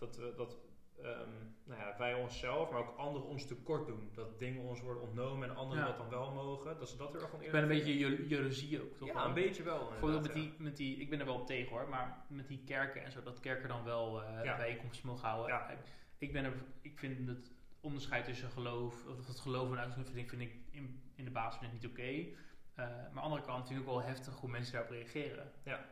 [0.00, 0.56] dat, we, dat
[1.02, 1.28] ehm,
[1.64, 4.10] nou ja, wij onszelf, maar ook anderen ons tekort doen.
[4.14, 5.88] Dat dingen ons worden ontnomen en anderen Ja.
[5.88, 6.78] dat dan wel mogen.
[6.78, 9.08] Dat ze dat erg van Ik ben een beetje jalo- jaloezie ook, toch?
[9.08, 9.88] ja, een beetje wel.
[9.88, 12.62] Bijvoorbeeld met die, met die, ik ben er wel op tegen hoor, maar met die
[12.64, 14.56] kerken en zo, dat kerken dan wel eh Ja.
[14.56, 15.54] bijeenkomsten mogen houden.
[15.54, 15.70] Ja.
[16.18, 20.32] Ik, ben er, ik vind het onderscheid tussen geloof, of het geloof en uitzondering vind
[20.32, 22.02] ik, vind ik in, in de basis niet oké.
[22.02, 22.26] Eh,
[22.74, 25.52] maar aan de andere kant vind ik ook wel heftig hoe mensen daarop reageren.
[25.64, 25.84] Ja.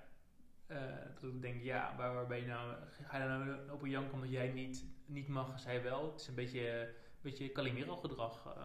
[0.68, 0.78] Eh,
[1.20, 4.12] dat ik denk, ja, waar, waar ben je nou, ga je nou op een jank
[4.12, 6.10] omdat jij niet, niet mag en zij wel?
[6.10, 8.46] Het is een beetje, een beetje Calimero gedrag.
[8.56, 8.64] eh.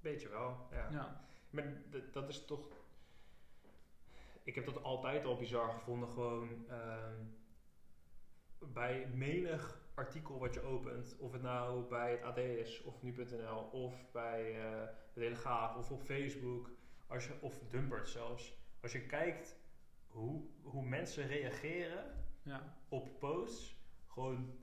[0.00, 0.88] Beetje wel, ja.
[0.90, 1.24] ja.
[1.50, 1.72] Maar
[2.12, 2.68] dat is toch...
[4.42, 6.68] Ik heb dat altijd al bizar gevonden, gewoon...
[6.68, 7.24] ehm,
[8.58, 13.60] bij menig artikel wat je opent, of het nou bij het AD is, of nu.nl,
[13.60, 16.70] of bij eh, de Telegraaf, of op Facebook,
[17.06, 18.54] als je, of Dumpert zelfs.
[18.80, 19.56] Als je kijkt
[20.14, 22.04] hoe, hoe mensen reageren
[22.42, 22.74] Ja.
[22.88, 23.76] op posts,
[24.08, 24.58] gewoon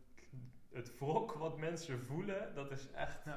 [0.72, 3.26] het wrok wat mensen voelen, dat is echt...
[3.26, 3.32] Ja.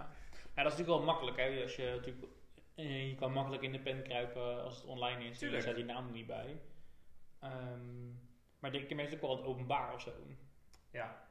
[0.55, 1.37] ja, dat is natuurlijk wel makkelijk.
[1.37, 1.63] Hè?
[1.63, 2.27] Als je, natuurlijk,
[2.75, 5.31] eh, je kan makkelijk in de pen kruipen als het online is.
[5.33, 5.63] Je Tuurlijk.
[5.63, 6.61] staat die naam er niet bij.
[7.41, 8.07] Ehm,
[8.59, 10.13] maar ik denk mensen ook wel het openbaar of zo.
[10.91, 11.29] Ja,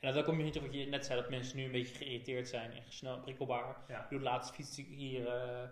[0.00, 1.94] En dan kom je niet op wat je net zei, dat mensen nu een beetje
[1.94, 3.84] geïrriteerd zijn en snel prikkelbaar.
[3.88, 4.02] ja.
[4.02, 5.68] Ik bedoel, laatst fietste ik hier eh,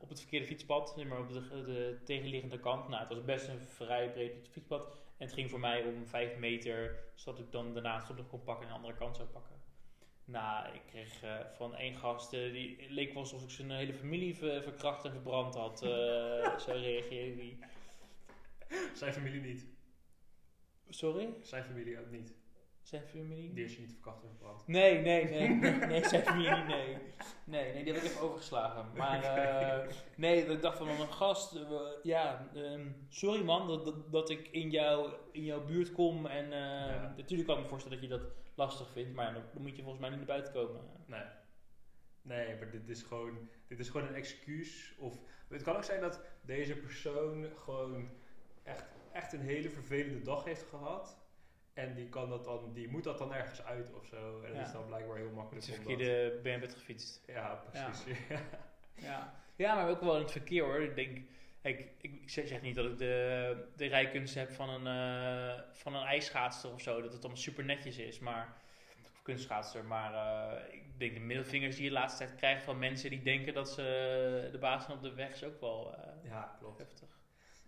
[0.00, 2.88] op het verkeerde fietspad, maar op de, de tegenliggende kant.
[2.88, 4.84] Nou, het was best een vrij breed fietspad.
[5.16, 8.64] En het ging voor mij om 5 meter, zodat ik dan daarna stond kon pakken
[8.66, 9.58] en de andere kant zou pakken.
[10.24, 13.94] Nou, ik kreeg eh, van één gast, eh, die leek wel alsof ik zijn hele
[13.94, 15.82] familie ver- verkracht en verbrand had.
[15.82, 15.88] eh,
[16.66, 17.58] zo reageerde die.
[18.94, 19.66] Zijn familie niet.
[20.88, 21.28] Sorry?
[21.42, 22.34] Zijn familie ook niet.
[22.82, 23.52] Zijn familie?
[23.52, 24.66] Die is je niet verkracht en verbrand.
[24.66, 26.96] Nee, nee, nee, nee, nee, zijn familie niet, nee.
[27.44, 28.86] Nee, nee, die heb ik even overgeslagen.
[28.96, 33.84] Maar eh, nee, dat ik dacht van een gast, eh, ja, ehm, sorry man dat,
[33.84, 36.26] dat, dat ik in, jou, in jouw buurt kom.
[36.26, 37.14] En eh, Ja.
[37.16, 39.82] natuurlijk kan ik me voorstellen dat je dat lastig vindt, maar dan, dan moet je
[39.82, 40.80] volgens mij niet naar buiten komen.
[41.06, 41.24] Nee.
[42.22, 44.94] Nee, maar dit is gewoon, dit is gewoon een excuus.
[44.98, 48.08] Of het kan ook zijn dat deze persoon gewoon
[48.62, 51.18] echt, echt een hele vervelende dag heeft gehad.
[51.74, 54.42] En die, kan dat dan, die moet dat dan ergens uit of zo.
[54.42, 55.66] En dat is dan blijkbaar heel Het makkelijk.
[55.66, 57.22] is om dat- verkeerde bandwidth gefietst.
[57.26, 58.04] Ja, precies.
[58.28, 58.40] Ja.
[58.94, 59.34] Ja.
[59.56, 60.80] ja, maar ook wel in het verkeer hoor.
[60.82, 61.18] Ik denk,
[61.62, 66.06] ik, ik zeg niet dat ik de, de rijkunst heb van een, eh van een
[66.06, 67.00] ijsschaatster of zo.
[67.02, 68.56] Dat het allemaal super netjes is, maar...
[69.04, 72.78] Of kunstschaatster, maar eh, ik denk de middelvingers die je de laatste tijd krijgt van
[72.78, 76.30] mensen die denken dat ze de baas zijn op de weg is ook wel eh,
[76.30, 76.78] ja, klopt.
[76.78, 77.08] heftig.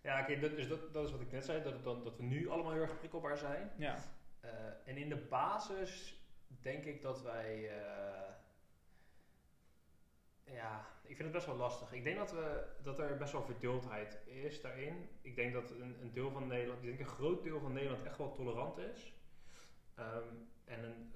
[0.03, 1.63] Ja, oké, dat, dus dat, dat is wat ik net zei.
[1.63, 3.71] Dat, dan, dat we nu allemaal heel erg prikkelbaar zijn.
[3.77, 3.99] Ja.
[4.41, 4.51] Eh,
[4.85, 7.69] en in de basis denk ik dat wij.
[7.69, 8.31] eh,
[10.45, 11.93] ja, ik vind het best wel lastig.
[11.93, 15.09] Ik denk dat, we, dat er best wel verdeeldheid is daarin.
[15.21, 18.03] Ik denk dat een, een deel van Nederland, ik denk een groot deel van Nederland
[18.03, 19.13] echt wel tolerant is.
[19.95, 20.35] Ehm,
[20.65, 21.13] en een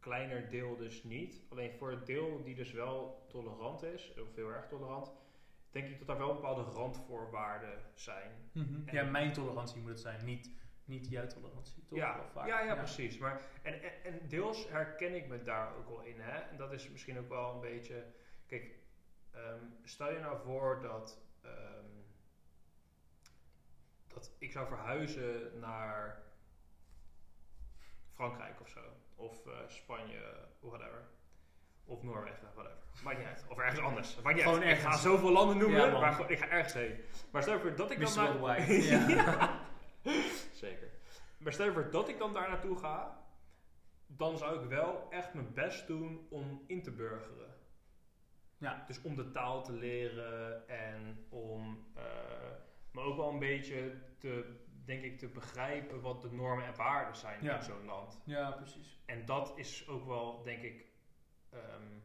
[0.00, 1.42] kleiner deel dus niet.
[1.48, 5.12] Alleen voor het deel die dus wel tolerant is, of heel erg tolerant,
[5.72, 8.50] denk ik dat er wel bepaalde randvoorwaarden zijn.
[8.54, 10.50] En- Ja, mijn tolerantie moet het zijn, niet,
[10.84, 11.84] niet jouw tolerantie.
[11.84, 11.98] Toch?
[11.98, 12.46] Ja, vaak.
[12.46, 13.18] ja, ja, precies.
[13.18, 16.20] Maar, en, en, en deels herken ik me daar ook wel in.
[16.20, 16.38] Hè?
[16.38, 18.06] En dat is misschien ook wel een beetje.
[18.46, 18.74] Kijk,
[19.30, 21.20] ehm, stel je nou voor dat.
[21.42, 21.84] ehm,
[24.06, 26.22] dat ik zou verhuizen naar
[28.12, 28.80] Frankrijk of zo.
[29.14, 31.08] Of eh, Spanje, whatever.
[31.86, 32.78] Of Noorwegen, whatever.
[33.04, 33.44] Maakt niet uit.
[33.48, 34.20] Of ergens anders.
[34.22, 34.70] Maakt niet Gewoon uit.
[34.70, 35.02] Ik ga ergens.
[35.02, 36.00] zoveel landen noemen, Ja, man.
[36.00, 37.00] maar gewoon- ik ga ergens heen.
[37.32, 38.10] Maar stel je voor dat ik dan...
[38.12, 38.16] Mr.
[38.16, 38.82] naar- Worldwide.
[39.14, 39.60] Ja.
[40.52, 40.90] Zeker.
[41.38, 43.24] Maar stel je voor dat ik dan daar naartoe ga,
[44.06, 47.54] dan zou ik wel echt mijn best doen om in te burgeren.
[48.58, 48.84] Ja.
[48.86, 56.00] Dus om de taal te leren en om, eh, beetje te, denk ik, te begrijpen
[56.00, 57.56] wat de normen en waarden zijn Ja.
[57.56, 58.20] in zo'n land.
[58.24, 59.02] Ja, precies.
[59.06, 60.84] En dat is ook wel, denk ik,
[61.52, 61.98] ehm,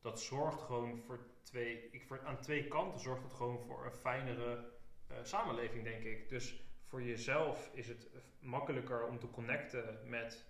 [0.00, 3.92] dat zorgt gewoon voor twee, ik, voor, aan twee kanten zorgt het gewoon voor een
[3.92, 4.70] fijnere
[5.06, 6.28] eh, samenleving, denk ik.
[6.28, 10.46] Dus voor jezelf is het makkelijker om te connecten met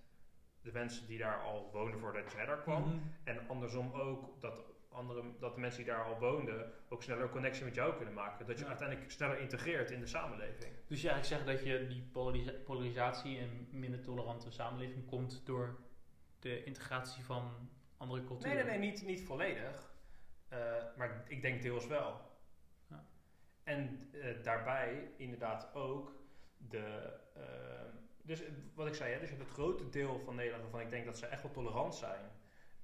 [0.63, 2.83] de mensen die daar al woonden voordat jij daar kwam.
[2.83, 2.99] Mhm.
[3.25, 7.31] En andersom ook dat, andere, dat de mensen die daar al woonden ook sneller een
[7.31, 8.47] connectie met jou kunnen maken.
[8.47, 8.69] Dat je Ja.
[8.71, 10.73] uiteindelijk sneller integreert in de samenleving.
[10.87, 15.77] Dus je eigenlijk zegt dat je die polarisa- polarisatie en minder tolerante samenleving komt door
[16.39, 18.67] de integratie van andere Nee, culturen.
[18.67, 19.95] nee, nee, niet, niet volledig.
[20.49, 20.59] Eh,
[20.97, 22.21] maar ik denk deels wel.
[22.89, 23.05] Ja.
[23.65, 26.13] En eh, daarbij inderdaad ook
[26.57, 27.13] de...
[27.35, 27.43] eh,
[28.23, 28.43] dus
[28.75, 31.05] wat ik zei, hè, dus je hebt het grote deel van Nederland waarvan ik denk
[31.05, 32.31] dat ze echt wel tolerant zijn.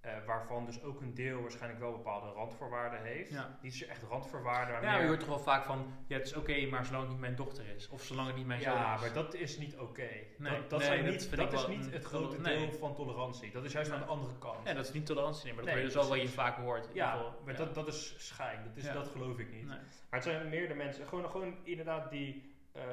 [0.02, 3.30] Eh, waarvan dus ook een deel waarschijnlijk wel bepaalde randvoorwaarden heeft.
[3.30, 3.58] Ja.
[3.60, 6.34] Niet zo echt randvoorwaarden, maar Ja, je hoort toch wel vaak van, ja, het is
[6.34, 7.88] oké, maar zolang het niet mijn dochter is.
[7.88, 9.00] Of zolang het niet mijn zoon Ja, is.
[9.00, 10.08] maar dat is niet oké.
[10.38, 12.58] Nee, dat dat, nee, zijn dat niet, dat is niet het grote nee.
[12.58, 13.50] deel van tolerantie.
[13.50, 14.66] Dat is juist aan de andere kant.
[14.68, 16.88] Ja, dat is niet tolerantie, maar dat Nee, is wel wat je vaak hoort.
[16.92, 17.40] Ja, geval.
[17.44, 17.58] maar Ja.
[17.58, 18.64] Dat, dat is schijn.
[18.64, 18.92] Dat, is, Ja.
[18.92, 19.66] dat geloof ik niet.
[19.66, 22.84] Maar het zijn meer de mensen, gewoon, gewoon inderdaad die ehm,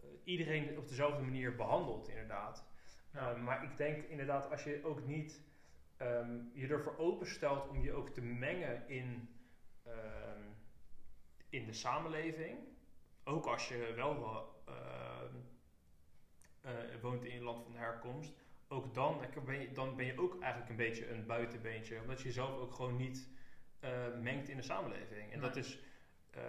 [0.00, 2.64] eh, iedereen op dezelfde manier behandelt, inderdaad.
[3.12, 3.30] Ja.
[3.30, 5.40] Ehm, maar ik denk inderdaad, als je ook niet
[6.02, 9.28] ehm, je ervoor openstelt om je ook te mengen in,
[9.82, 10.42] ehm,
[11.48, 12.58] in de samenleving,
[13.24, 15.34] ook als je wel ehm,
[16.60, 18.32] eh, woont in een land van herkomst,
[18.68, 22.24] ook dan ben, je, dan ben je ook eigenlijk een beetje een buitenbeentje, omdat je
[22.24, 23.28] jezelf ook gewoon niet
[23.80, 25.32] eh, mengt in de samenleving.
[25.32, 25.78] En dat is,
[26.30, 26.42] eh,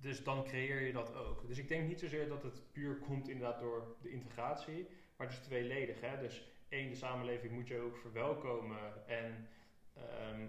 [0.00, 1.46] dus dan creëer je dat ook.
[1.46, 5.36] Dus ik denk niet zozeer dat het puur komt inderdaad door de integratie, maar het
[5.36, 6.00] is tweeledig.
[6.00, 6.18] Hè?
[6.18, 9.48] Dus één, de samenleving moet je ook verwelkomen en
[9.94, 10.48] ehm,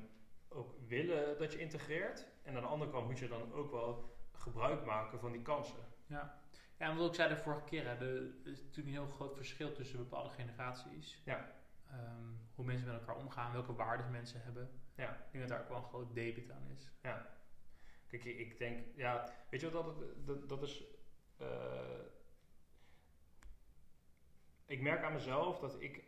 [0.49, 2.27] ook willen dat je integreert.
[2.43, 5.83] En aan de andere kant moet je dan ook wel gebruik maken van die kansen.
[6.05, 6.41] Ja,
[6.77, 9.13] ja en wat ik zei de vorige keer, hè, de- er is natuurlijk een heel
[9.13, 11.21] groot verschil tussen bepaalde generaties.
[11.25, 11.55] Ja.
[11.91, 12.25] Ehm,
[12.55, 14.69] hoe mensen met elkaar omgaan, welke waarden mensen hebben.
[14.95, 15.09] Ja.
[15.11, 16.91] Ik denk dat daar ook wel een groot debit aan is.
[18.07, 20.83] Kijk, ik- ik denk, ja, weet je wat dat, dat, dat is.
[21.37, 21.47] eh,
[24.67, 26.03] ik merk aan mezelf dat ik,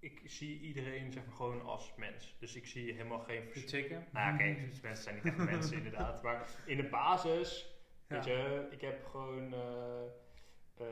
[0.00, 2.36] ik zie iedereen zeg maar gewoon als mens.
[2.38, 4.02] Dus ik zie helemaal geen Is vers- het zeker?
[4.12, 6.22] Nou, oké, dus mensen zijn niet echt mensen inderdaad.
[6.22, 7.74] Maar in de basis,
[8.06, 8.32] weet Ja.
[8.32, 9.52] je, ik heb gewoon.
[9.54, 10.02] eh,
[10.78, 10.86] eh,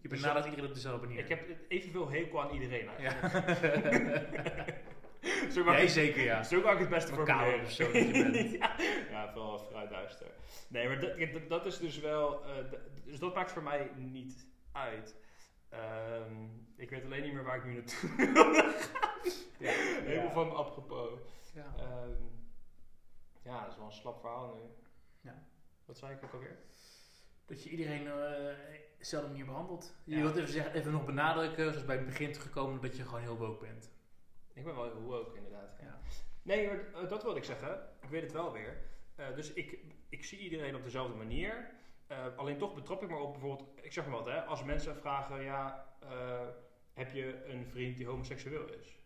[0.00, 1.22] Je benadert iedereen op dezelfde manier.
[1.22, 3.20] Ik heb evenveel hekel aan iedereen Ja.
[3.20, 4.78] eigenlijk.
[5.50, 6.42] Zo Jij ik- zeker, ja.
[6.42, 7.62] Zo kan ik het beste koude formuleren.
[7.64, 8.50] dat je bent.
[8.62, 8.76] ja,
[9.10, 10.26] ja, vrij duister.
[10.68, 12.44] Nee, maar dat, dat- dat is dus wel...
[12.44, 12.64] eh,
[13.04, 15.16] dus dat maakt voor mij niet uit.
[15.70, 16.44] Ehm,
[16.76, 19.32] ik weet alleen niet meer waar ik nu naartoe wilde gaan.
[19.58, 19.70] Ja.
[19.70, 20.32] Helemaal Ja.
[20.32, 21.20] van apropos.
[21.54, 21.74] Ja.
[21.78, 22.22] Ehm,
[23.42, 24.60] ja, dat is wel een slap verhaal nu.
[25.20, 25.42] Ja.
[25.84, 26.58] Wat zei ik ook alweer?
[27.46, 28.54] Dat je iedereen eh
[28.98, 29.94] dezelfde manier behandelt.
[30.04, 33.20] Je wilt even, zeggen, even nog benadrukken, zoals bij het begin teruggekomen, dat je gewoon
[33.20, 33.90] heel woke bent.
[34.52, 35.76] Ik ben wel heel woke inderdaad.
[35.80, 35.98] Ja.
[36.42, 37.88] Nee, maar, eh, dat wilde ik zeggen.
[38.02, 38.82] Ik weet het wel weer.
[39.14, 39.78] Eh, dus ik,
[40.08, 41.70] ik zie iedereen op dezelfde manier.
[42.10, 44.96] Eh, alleen toch betrap ik me op bijvoorbeeld, ik zeg maar wat, hè, als mensen
[44.96, 46.48] vragen, ja, eh,
[46.92, 48.98] heb je een vriend die homoseksueel is?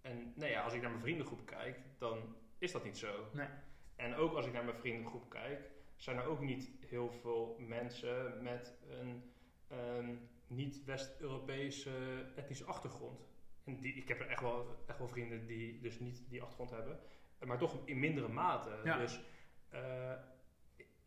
[0.00, 3.28] En nee, ja, als ik naar mijn vriendengroep kijk, dan is dat niet zo.
[3.32, 3.48] Nee.
[3.96, 8.42] En ook als ik naar mijn vriendengroep kijk, zijn er ook niet heel veel mensen
[8.42, 9.32] met een
[9.66, 10.14] ehm,
[10.46, 11.90] niet-West-Europese
[12.36, 13.28] etnische achtergrond.
[13.64, 16.70] En die, ik heb er echt wel, echt wel vrienden die dus niet die achtergrond
[16.70, 17.00] hebben,
[17.44, 18.80] maar toch in mindere mate.
[18.84, 18.98] Ja.
[18.98, 19.20] Dus
[19.68, 20.12] eh,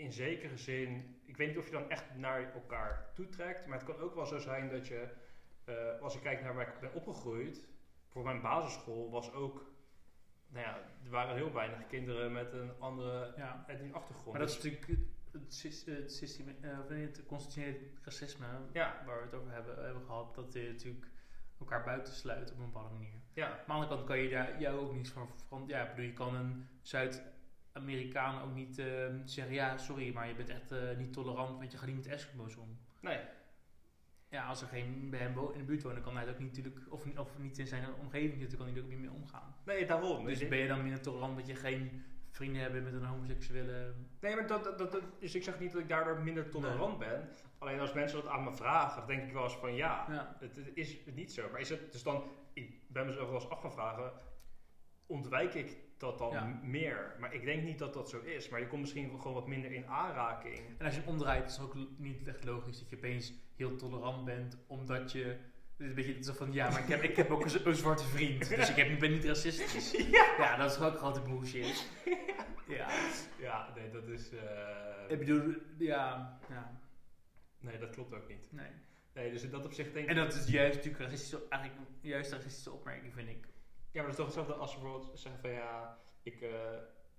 [0.01, 3.87] in zekere zin, ik weet niet of je dan echt naar elkaar toetrekt, maar het
[3.87, 5.07] kan ook wel zo zijn dat je,
[5.63, 7.67] eh, als ik kijk naar waar ik ben opgegroeid,
[8.07, 9.71] voor mijn basisschool was ook,
[10.47, 13.63] nou ja, er waren heel weinig kinderen met een andere Ja.
[13.67, 14.31] etnische achtergrond.
[14.31, 14.99] Maar dat is Dus- natuurlijk het,
[15.31, 19.03] het, of nee, het constitutionele racisme Ja.
[19.05, 21.05] waar we het over hebben, hebben gehad, dat je natuurlijk
[21.59, 23.19] elkaar buitensluit op een bepaalde manier.
[23.33, 25.29] ja, Maar aan de andere kant kan je daar jou ook niets van.
[25.47, 26.67] van ja, bedoel, je kan een
[27.73, 31.71] Zuid-Amerikaan ook niet ehm, zeggen: ja, sorry, maar je bent echt eh, niet tolerant, want
[31.71, 32.77] je gaat niet met Eskimo's om.
[32.99, 33.19] nee,
[34.29, 36.85] Ja, als er geen bij hem in de buurt wonen, kan hij ook niet natuurlijk,
[36.89, 39.55] of, of niet in zijn omgeving zitten, kan hij er ook niet mee omgaan.
[39.65, 40.25] nee, daarom.
[40.25, 43.93] Dus Dus ben je dan minder tolerant dat je geen vrienden hebt met een homoseksuele.
[44.19, 47.29] Nee, maar dat, dat, dat, dus ik zeg niet dat ik daardoor minder tolerant ben.
[47.57, 50.35] Alleen als mensen dat aan me vragen, dan denk ik wel eens van ja, Ja,
[50.39, 51.49] het, het is niet zo.
[51.51, 54.13] Maar is het dus dan, ik ben mezelf wel eens af gaan vragen,
[55.05, 56.59] ontwijk ik dat dan Ja.
[56.63, 57.15] meer?
[57.19, 58.49] Maar ik denk niet dat dat zo is.
[58.49, 60.59] Maar je komt misschien gewoon wat minder in aanraking.
[60.77, 64.25] En als je omdraait, is het ook niet echt logisch dat je opeens heel tolerant
[64.25, 65.23] bent, omdat je.
[65.23, 68.03] Het is een beetje zo van, ja, maar ik heb, ik heb ook een, zwarte
[68.03, 69.91] vriend, dus ik heb, ben niet racistisch.
[70.17, 70.33] ja.
[70.37, 71.89] Ja, dat is gewoon ook grote bullshit.
[72.67, 72.87] Ja.
[73.39, 74.29] Ja, Nee, dat is...
[74.31, 74.39] eh,
[75.07, 76.79] Ik bedoel, ja, ja,
[77.59, 78.47] nee, dat klopt ook niet.
[78.51, 78.69] nee.
[79.13, 80.11] Nee, dus in dat opzicht denk ik...
[80.11, 83.45] En dat is juist natuurlijk racistische, eigenlijk juist een racistische opmerking, vind ik.
[83.91, 86.49] Ja, maar dat is toch hetzelfde als bijvoorbeeld zeggen van ja, ik, eh,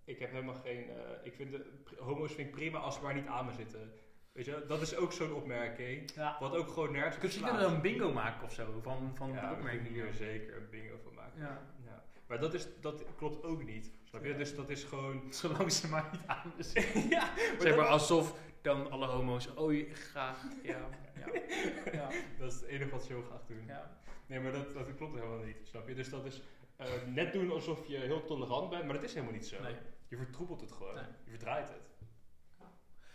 [0.04, 0.88] ik heb helemaal geen...
[0.88, 3.92] eh, ik vind de, homo's vind ik prima als ze maar niet aan me zitten.
[4.32, 6.10] Weet je, dat is ook zo'n opmerking.
[6.14, 6.36] Ja.
[6.40, 9.48] Wat ook gewoon nergens Kun je dan een bingo maken of zo van, van ja,
[9.48, 9.88] de opmerking?
[9.88, 11.40] hier zeker een bingo van maken.
[11.40, 11.62] Ja.
[11.84, 12.04] Ja.
[12.26, 13.90] Maar dat, is, dat klopt ook niet.
[14.04, 14.28] Snap je?
[14.28, 14.36] Ja.
[14.36, 15.22] Dus dat is gewoon...
[15.34, 16.64] Zolang ze maar niet aan me
[17.08, 21.26] ja, maar Zeg maar dat, alsof dan alle homo's, oh graag, ja, ja,
[21.98, 22.08] ja,
[22.38, 23.64] dat is het enige wat ze heel graag doen.
[23.66, 24.00] ja.
[24.26, 25.56] Nee, maar dat, dat klopt helemaal niet.
[25.62, 25.94] Snap je?
[25.94, 26.42] Dus dat is
[26.84, 29.62] eh, net doen alsof je heel tolerant bent, maar dat is helemaal niet zo.
[29.62, 29.76] Nee.
[30.08, 30.94] Je vertroebelt het gewoon.
[30.94, 31.04] Nee.
[31.24, 31.90] Je verdraait het.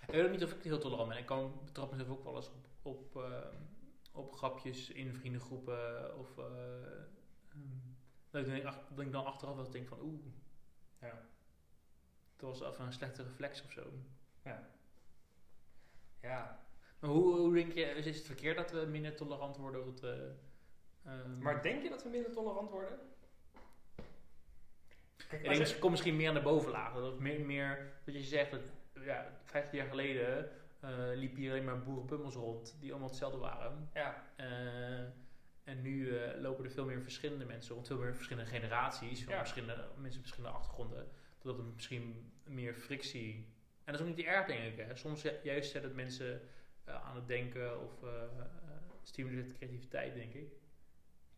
[0.07, 1.17] Ik weet ook niet of ik heel tolerant ben.
[1.17, 3.47] Ik kan betrap mezelf ook wel eens op, op, eh,
[4.11, 6.37] op grapjes in vriendengroepen of...
[6.37, 7.77] eh, ehm,
[8.29, 10.25] dat, ik, dat ik dan achteraf wel denk van oeh,
[11.01, 11.21] Ja.
[12.35, 13.83] dat was even een slechte reflex of zo.
[16.21, 16.65] Ja.
[16.99, 21.37] Maar hoe, hoe denk je, is het verkeerd dat we minder tolerant worden eh, ehm,
[21.37, 22.99] Maar denk je dat we minder tolerant worden?
[25.29, 27.01] Kijk, Ik denk, komt misschien meer de bovenlagen.
[27.01, 28.61] Dat meer, meer dat je zegt dat
[29.01, 30.49] ja, 15 jaar geleden
[30.79, 33.89] eh liepen hier alleen maar boerenpummels rond die allemaal hetzelfde waren.
[33.93, 34.23] ja.
[34.35, 34.99] Eh,
[35.63, 39.31] en nu eh, lopen er veel meer verschillende mensen rond, veel meer verschillende generaties, veel
[39.31, 39.37] Ja.
[39.37, 41.07] verschillende mensen met verschillende achtergronden.
[41.41, 43.33] Dat het misschien meer frictie.
[43.83, 44.85] En dat is ook niet erg, denk ik.
[44.85, 44.95] Hè.
[44.95, 46.41] Soms ju- juist zet het mensen
[46.85, 47.91] aan het denken of
[49.03, 50.51] stimuleert creativiteit, denk ik.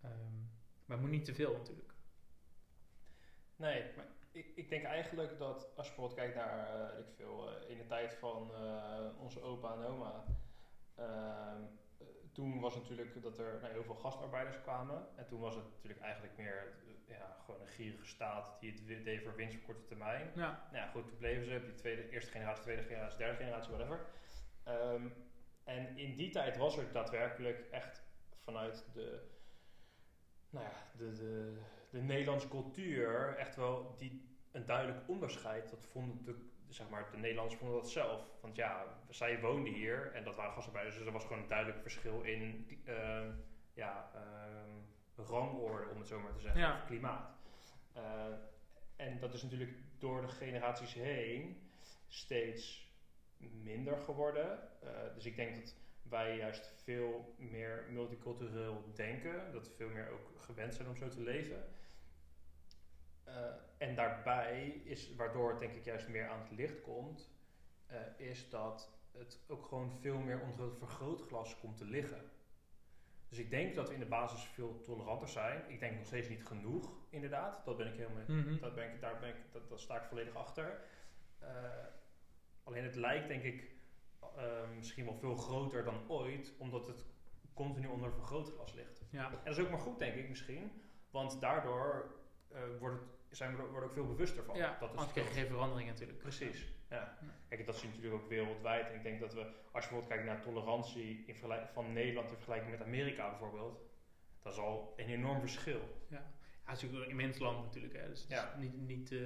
[0.01, 0.11] Ehm,
[0.85, 1.88] maar het moet niet te veel natuurlijk.
[3.59, 7.49] Nee, maar ik, ik denk eigenlijk dat als je bijvoorbeeld kijkt naar, eh, ik veel,
[7.49, 10.23] eh, in de tijd van eh, onze opa en oma.
[10.95, 11.61] ehm,
[11.97, 15.07] eh, toen was natuurlijk dat er nou, heel veel gastarbeiders kwamen.
[15.15, 16.73] En toen was het natuurlijk eigenlijk meer
[17.07, 20.31] ja, gewoon een gierige staat die het deed voor winst op korte termijn.
[20.35, 23.71] Ja, Nou ja, goed, toen bleven ze, die tweede, eerste generatie, tweede generatie, derde generatie,
[23.71, 24.05] whatever.
[24.63, 25.07] Ehm,
[25.63, 28.03] en in die tijd was er daadwerkelijk echt
[28.43, 29.27] vanuit de,
[30.49, 34.21] nou ja, de, de, de Nederlandse cultuur echt wel die,
[34.51, 35.69] een duidelijk onderscheid.
[35.69, 36.35] Dat vonden de,
[36.67, 38.37] zeg maar, de Nederlanders vonden dat zelf.
[38.41, 41.81] Want ja, zij woonden hier en dat waren gastarbeiders, dus er was gewoon een duidelijk
[41.81, 43.31] verschil in ehm,
[43.73, 46.73] ja, ehm, rangorde, om het zo maar te zeggen, Ja.
[46.75, 47.37] of klimaat.
[47.93, 48.25] Eh,
[48.95, 51.69] en dat is natuurlijk door de generaties heen
[52.07, 52.87] steeds
[53.37, 54.59] minder geworden.
[54.81, 55.75] Eh, dus ik denk dat
[56.09, 59.51] wij juist veel meer multicultureel denken.
[59.51, 61.63] Dat we veel meer ook gewend zijn om zo te leven.
[63.23, 63.33] Eh,
[63.77, 67.29] en daarbij is, waardoor het denk ik juist meer aan het licht komt,
[67.85, 72.31] eh, is dat het ook gewoon veel meer onder het vergrootglas komt te liggen.
[73.29, 75.63] Dus ik denk dat we in de basis veel toleranter zijn.
[75.67, 77.61] Ik denk nog steeds niet genoeg, inderdaad.
[77.65, 78.59] Dat ben ik helemaal Mhm.
[78.59, 80.81] dat ben ik, daar ben ik, dat, dat sta ik volledig achter.
[81.39, 81.49] Eh,
[82.63, 83.71] alleen het lijkt denk ik
[84.37, 87.05] eh, misschien wel veel groter dan ooit, omdat het
[87.53, 89.01] continu onder vergrootglas ligt.
[89.09, 89.25] ja.
[89.31, 90.71] En dat is ook maar goed denk ik misschien,
[91.09, 92.11] want daardoor
[92.51, 94.55] eh, wordt het, zijn we er wordt ook veel bewuster van.
[94.55, 96.19] ja, dat krijg je geen verandering natuurlijk.
[96.19, 97.17] Precies, ja.
[97.21, 97.35] Ja.
[97.47, 98.87] Kijk, dat zie je natuurlijk ook wereldwijd.
[98.87, 99.53] En ik denk dat we, als
[99.83, 101.35] je bijvoorbeeld kijkt naar tolerantie in
[101.73, 103.81] van Nederland in vergelijking met Amerika bijvoorbeeld,
[104.41, 105.79] dat is al een enorm verschil.
[106.07, 106.31] Ja,
[106.63, 107.93] het is natuurlijk een immens land natuurlijk.
[107.93, 108.07] Hè.
[108.09, 108.55] Dus het is Ja.
[108.57, 109.19] niet, niet, eh,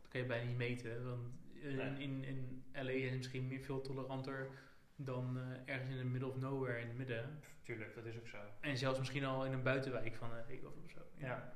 [0.00, 1.08] dat kan je bijna niet meten.
[1.10, 1.28] Want
[1.62, 2.02] eh, Nee.
[2.02, 4.48] in, in LA is het misschien meer veel toleranter
[4.96, 7.40] dan eh, ergens in de middle of nowhere in het midden.
[7.62, 8.38] Tuurlijk, dat is ook zo.
[8.60, 11.00] En zelfs misschien al in een buitenwijk van uh, of zo.
[11.16, 11.52] Ja.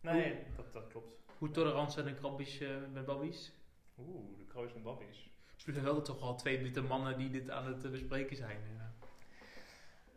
[0.00, 1.14] Nee, dat, dat klopt.
[1.38, 3.52] Hoe tolerant zijn de krabbies met babbies?
[3.98, 5.30] Oeh, de kroos en babbies.
[5.54, 8.58] Dus we wel toch al twee witte mannen die dit aan het bespreken zijn.
[8.76, 8.94] ja.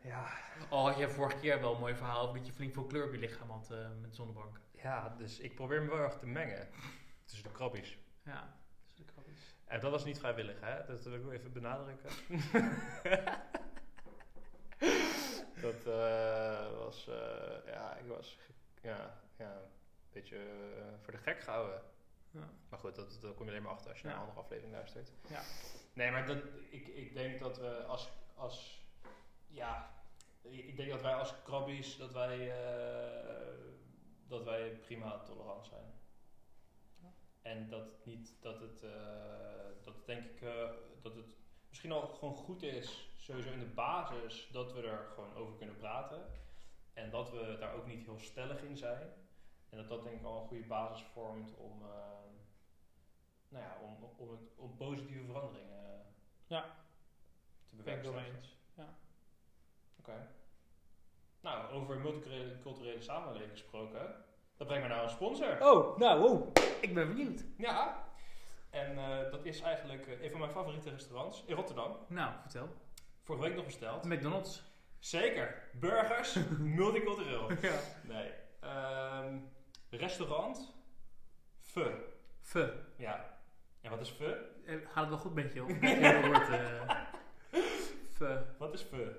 [0.03, 0.27] Ja,
[0.69, 3.05] Al had jij vorige keer wel een mooi verhaal over dat je flink veel kleur
[3.05, 4.59] op je lichaam had met zonnebank.
[4.71, 6.67] ja, dus ik probeer me wel erg te mengen
[7.25, 7.97] tussen de krabbies.
[8.23, 8.62] Ja, krabbies.
[9.73, 10.85] En dat was niet vrijwillig, hè?
[10.85, 12.09] Dat wil ik even benadrukken.
[15.61, 18.37] dat eh, was, eh, ja, ik was,
[18.81, 21.81] ja, ja, een beetje eh, voor de gek gehouden.
[22.31, 22.49] Ja.
[22.69, 24.73] Maar goed, dat, dat kom je alleen maar achter als je naar een andere aflevering
[24.73, 25.11] luistert.
[25.29, 25.41] Ja.
[25.93, 26.37] Nee, maar dat,
[26.69, 28.81] ik, ik denk dat we als, als
[29.47, 29.91] ja,
[30.41, 32.53] ik denk dat wij als krabbies, dat wij,
[34.27, 36.02] dat wij prima tolerant zijn.
[37.43, 40.69] En dat het niet, dat het, eh, dat denk ik, eh,
[41.01, 41.35] dat het
[41.69, 45.77] misschien al gewoon goed is, sowieso in de basis, dat we er gewoon over kunnen
[45.77, 46.25] praten.
[46.93, 49.09] En dat we daar ook niet heel stellig in zijn.
[49.69, 51.87] En dat dat denk ik al een goede basis vormt om, eh,
[53.49, 56.05] nou ja, om, om, het, om positieve veranderingen
[56.47, 56.75] Ja.
[57.69, 58.35] te bewerkstelligen.
[58.35, 58.55] eens.
[58.75, 58.93] Ja.
[59.99, 60.27] Oké.
[61.39, 64.25] Nou, over multiculturele culturele samenleving gesproken.
[64.57, 65.57] Dat brengt me naar een sponsor.
[65.61, 66.57] Oh, nou, wow.
[66.81, 67.43] Ik ben benieuwd.
[67.57, 68.03] Ja.
[68.69, 71.97] En eh, dat is eigenlijk eh, een van mijn favoriete restaurants in Rotterdam.
[72.07, 72.69] Nou, vertel.
[73.23, 74.03] Vorige week nog besteld.
[74.03, 74.63] McDonald's.
[74.99, 75.69] Zeker.
[75.73, 77.51] Burgers, multicultureel.
[77.61, 77.79] Ja.
[78.03, 78.31] Nee.
[78.59, 79.37] Ehm,
[79.89, 80.73] restaurant,
[81.61, 81.95] Fe.
[82.41, 82.69] Pho.
[82.97, 83.37] Ja.
[83.81, 84.49] En wat is Fe?
[84.65, 85.59] Eh, Gaat het wel goed met je?
[85.59, 86.47] Een woord?
[88.57, 89.15] Wat is Fe?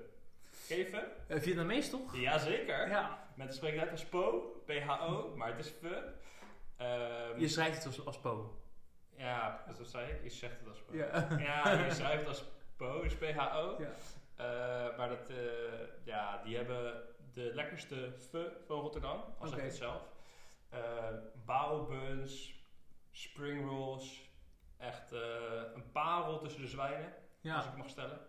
[0.51, 1.07] Fe?
[1.27, 2.15] Eh, Vietnamees toch?
[2.17, 2.87] Jazeker.
[2.89, 3.24] Ja.
[3.35, 6.13] Met spreken uit als Po, P-H-O, maar het is Fe.
[6.77, 8.59] Ehm, Je schrijft het als, als Po.
[9.17, 10.23] Ja, dus dat zei ik.
[10.23, 10.93] Je zegt het als Po.
[10.95, 11.27] Ja.
[11.39, 12.43] Ja, je schrijft het als
[12.77, 13.75] Po, dus P-H-O.
[13.79, 13.89] Ja.
[14.35, 15.35] Eh, maar dat, eh,
[16.03, 19.57] ja, die hebben de lekkerste pho van Rotterdam, al zeg Oké.
[19.57, 20.01] ik het zelf.
[20.69, 20.79] Eh
[21.45, 22.63] Bouwbuns,
[23.11, 24.29] spring rolls,
[24.77, 25.11] echt
[25.75, 27.13] een parel tussen de zwijnen,
[27.43, 28.19] als ik mag stellen.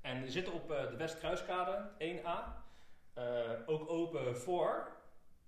[0.00, 2.61] En die zitten op de Westkruiskade 1A.
[3.14, 4.96] Eh, ook open voor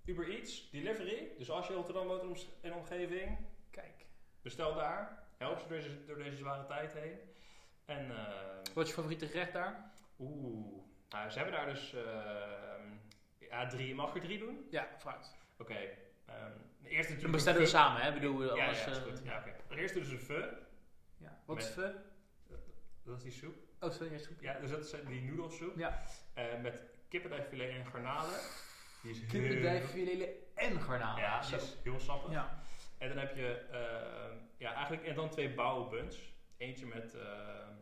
[0.05, 1.27] Uber Eats, delivery.
[1.37, 3.37] Dus als je Rotterdam woont en omgeving,
[3.71, 4.05] Kijk.
[4.41, 5.23] bestel daar.
[5.37, 7.19] Help ze door deze, door deze zware tijd heen.
[7.85, 8.27] En eh,
[8.73, 9.91] Wat is je favoriete gerecht daar?
[10.19, 12.89] Oeh, nou, ze hebben daar dus ehm,
[13.39, 13.95] ja, drie.
[13.95, 14.67] Mag ik er drie doen?
[14.69, 15.35] Ja, fruit.
[15.57, 15.73] Oké.
[16.25, 16.51] ehm,
[16.81, 17.77] de eerste Dan natuurlijk bestellen we een pho.
[17.77, 18.13] samen, hè?
[18.13, 18.83] Bedoel, Ja, alles...
[18.83, 19.21] ja, is eh, goed.
[19.23, 19.53] Ja, oké.
[19.69, 20.43] De eerste dus een pho.
[21.17, 21.39] ja.
[21.45, 21.91] Wat is pho?
[23.03, 23.55] Dat is die soep.
[23.79, 24.39] Oh, sorry, eerst goed.
[24.41, 25.77] Ja, dus dat is die noedelsoep.
[25.77, 26.03] Ja.
[26.33, 28.39] Eh, met kippendijfilet en garnalen.
[29.01, 29.19] Die is
[30.55, 31.21] en garnalen.
[31.21, 32.31] Ja, die is heel sappig.
[32.31, 32.63] Ja.
[32.97, 36.33] En dan heb je, ehm, ja, eigenlijk, en dan twee bouwbuns.
[36.57, 37.73] Eentje met ehm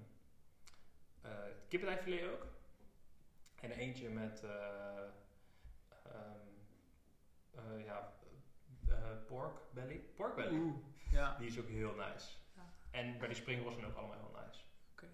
[1.21, 1.31] eh
[1.67, 2.45] kippendijfilet ook.
[3.61, 4.49] En eentje met, eh,
[6.03, 6.47] ehm,
[7.51, 8.13] eh, ja,
[8.89, 8.95] eh,
[9.27, 9.99] pork belly.
[10.15, 10.57] Pork belly.
[10.57, 10.75] Oeh.
[11.11, 11.35] Ja.
[11.37, 12.29] Die is ook heel nice.
[12.55, 12.61] Ja.
[12.91, 14.61] En bij die springrolls zijn ook allemaal heel nice.
[14.91, 15.07] Oké.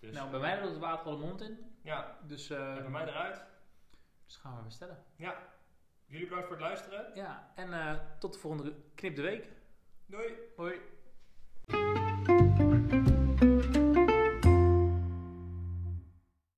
[0.00, 1.76] Dus, Nou, bij mij loopt het water al de mond in.
[1.82, 3.44] ja, Dus, en eh bij mij eruit.
[4.34, 5.04] Dus gaan we bestellen.
[5.16, 5.52] Ja.
[6.06, 7.10] Jullie bedankt voor het luisteren.
[7.14, 9.48] Ja, en eh, tot de volgende knip de week.
[10.06, 10.34] Doei.
[10.56, 10.80] Hoi.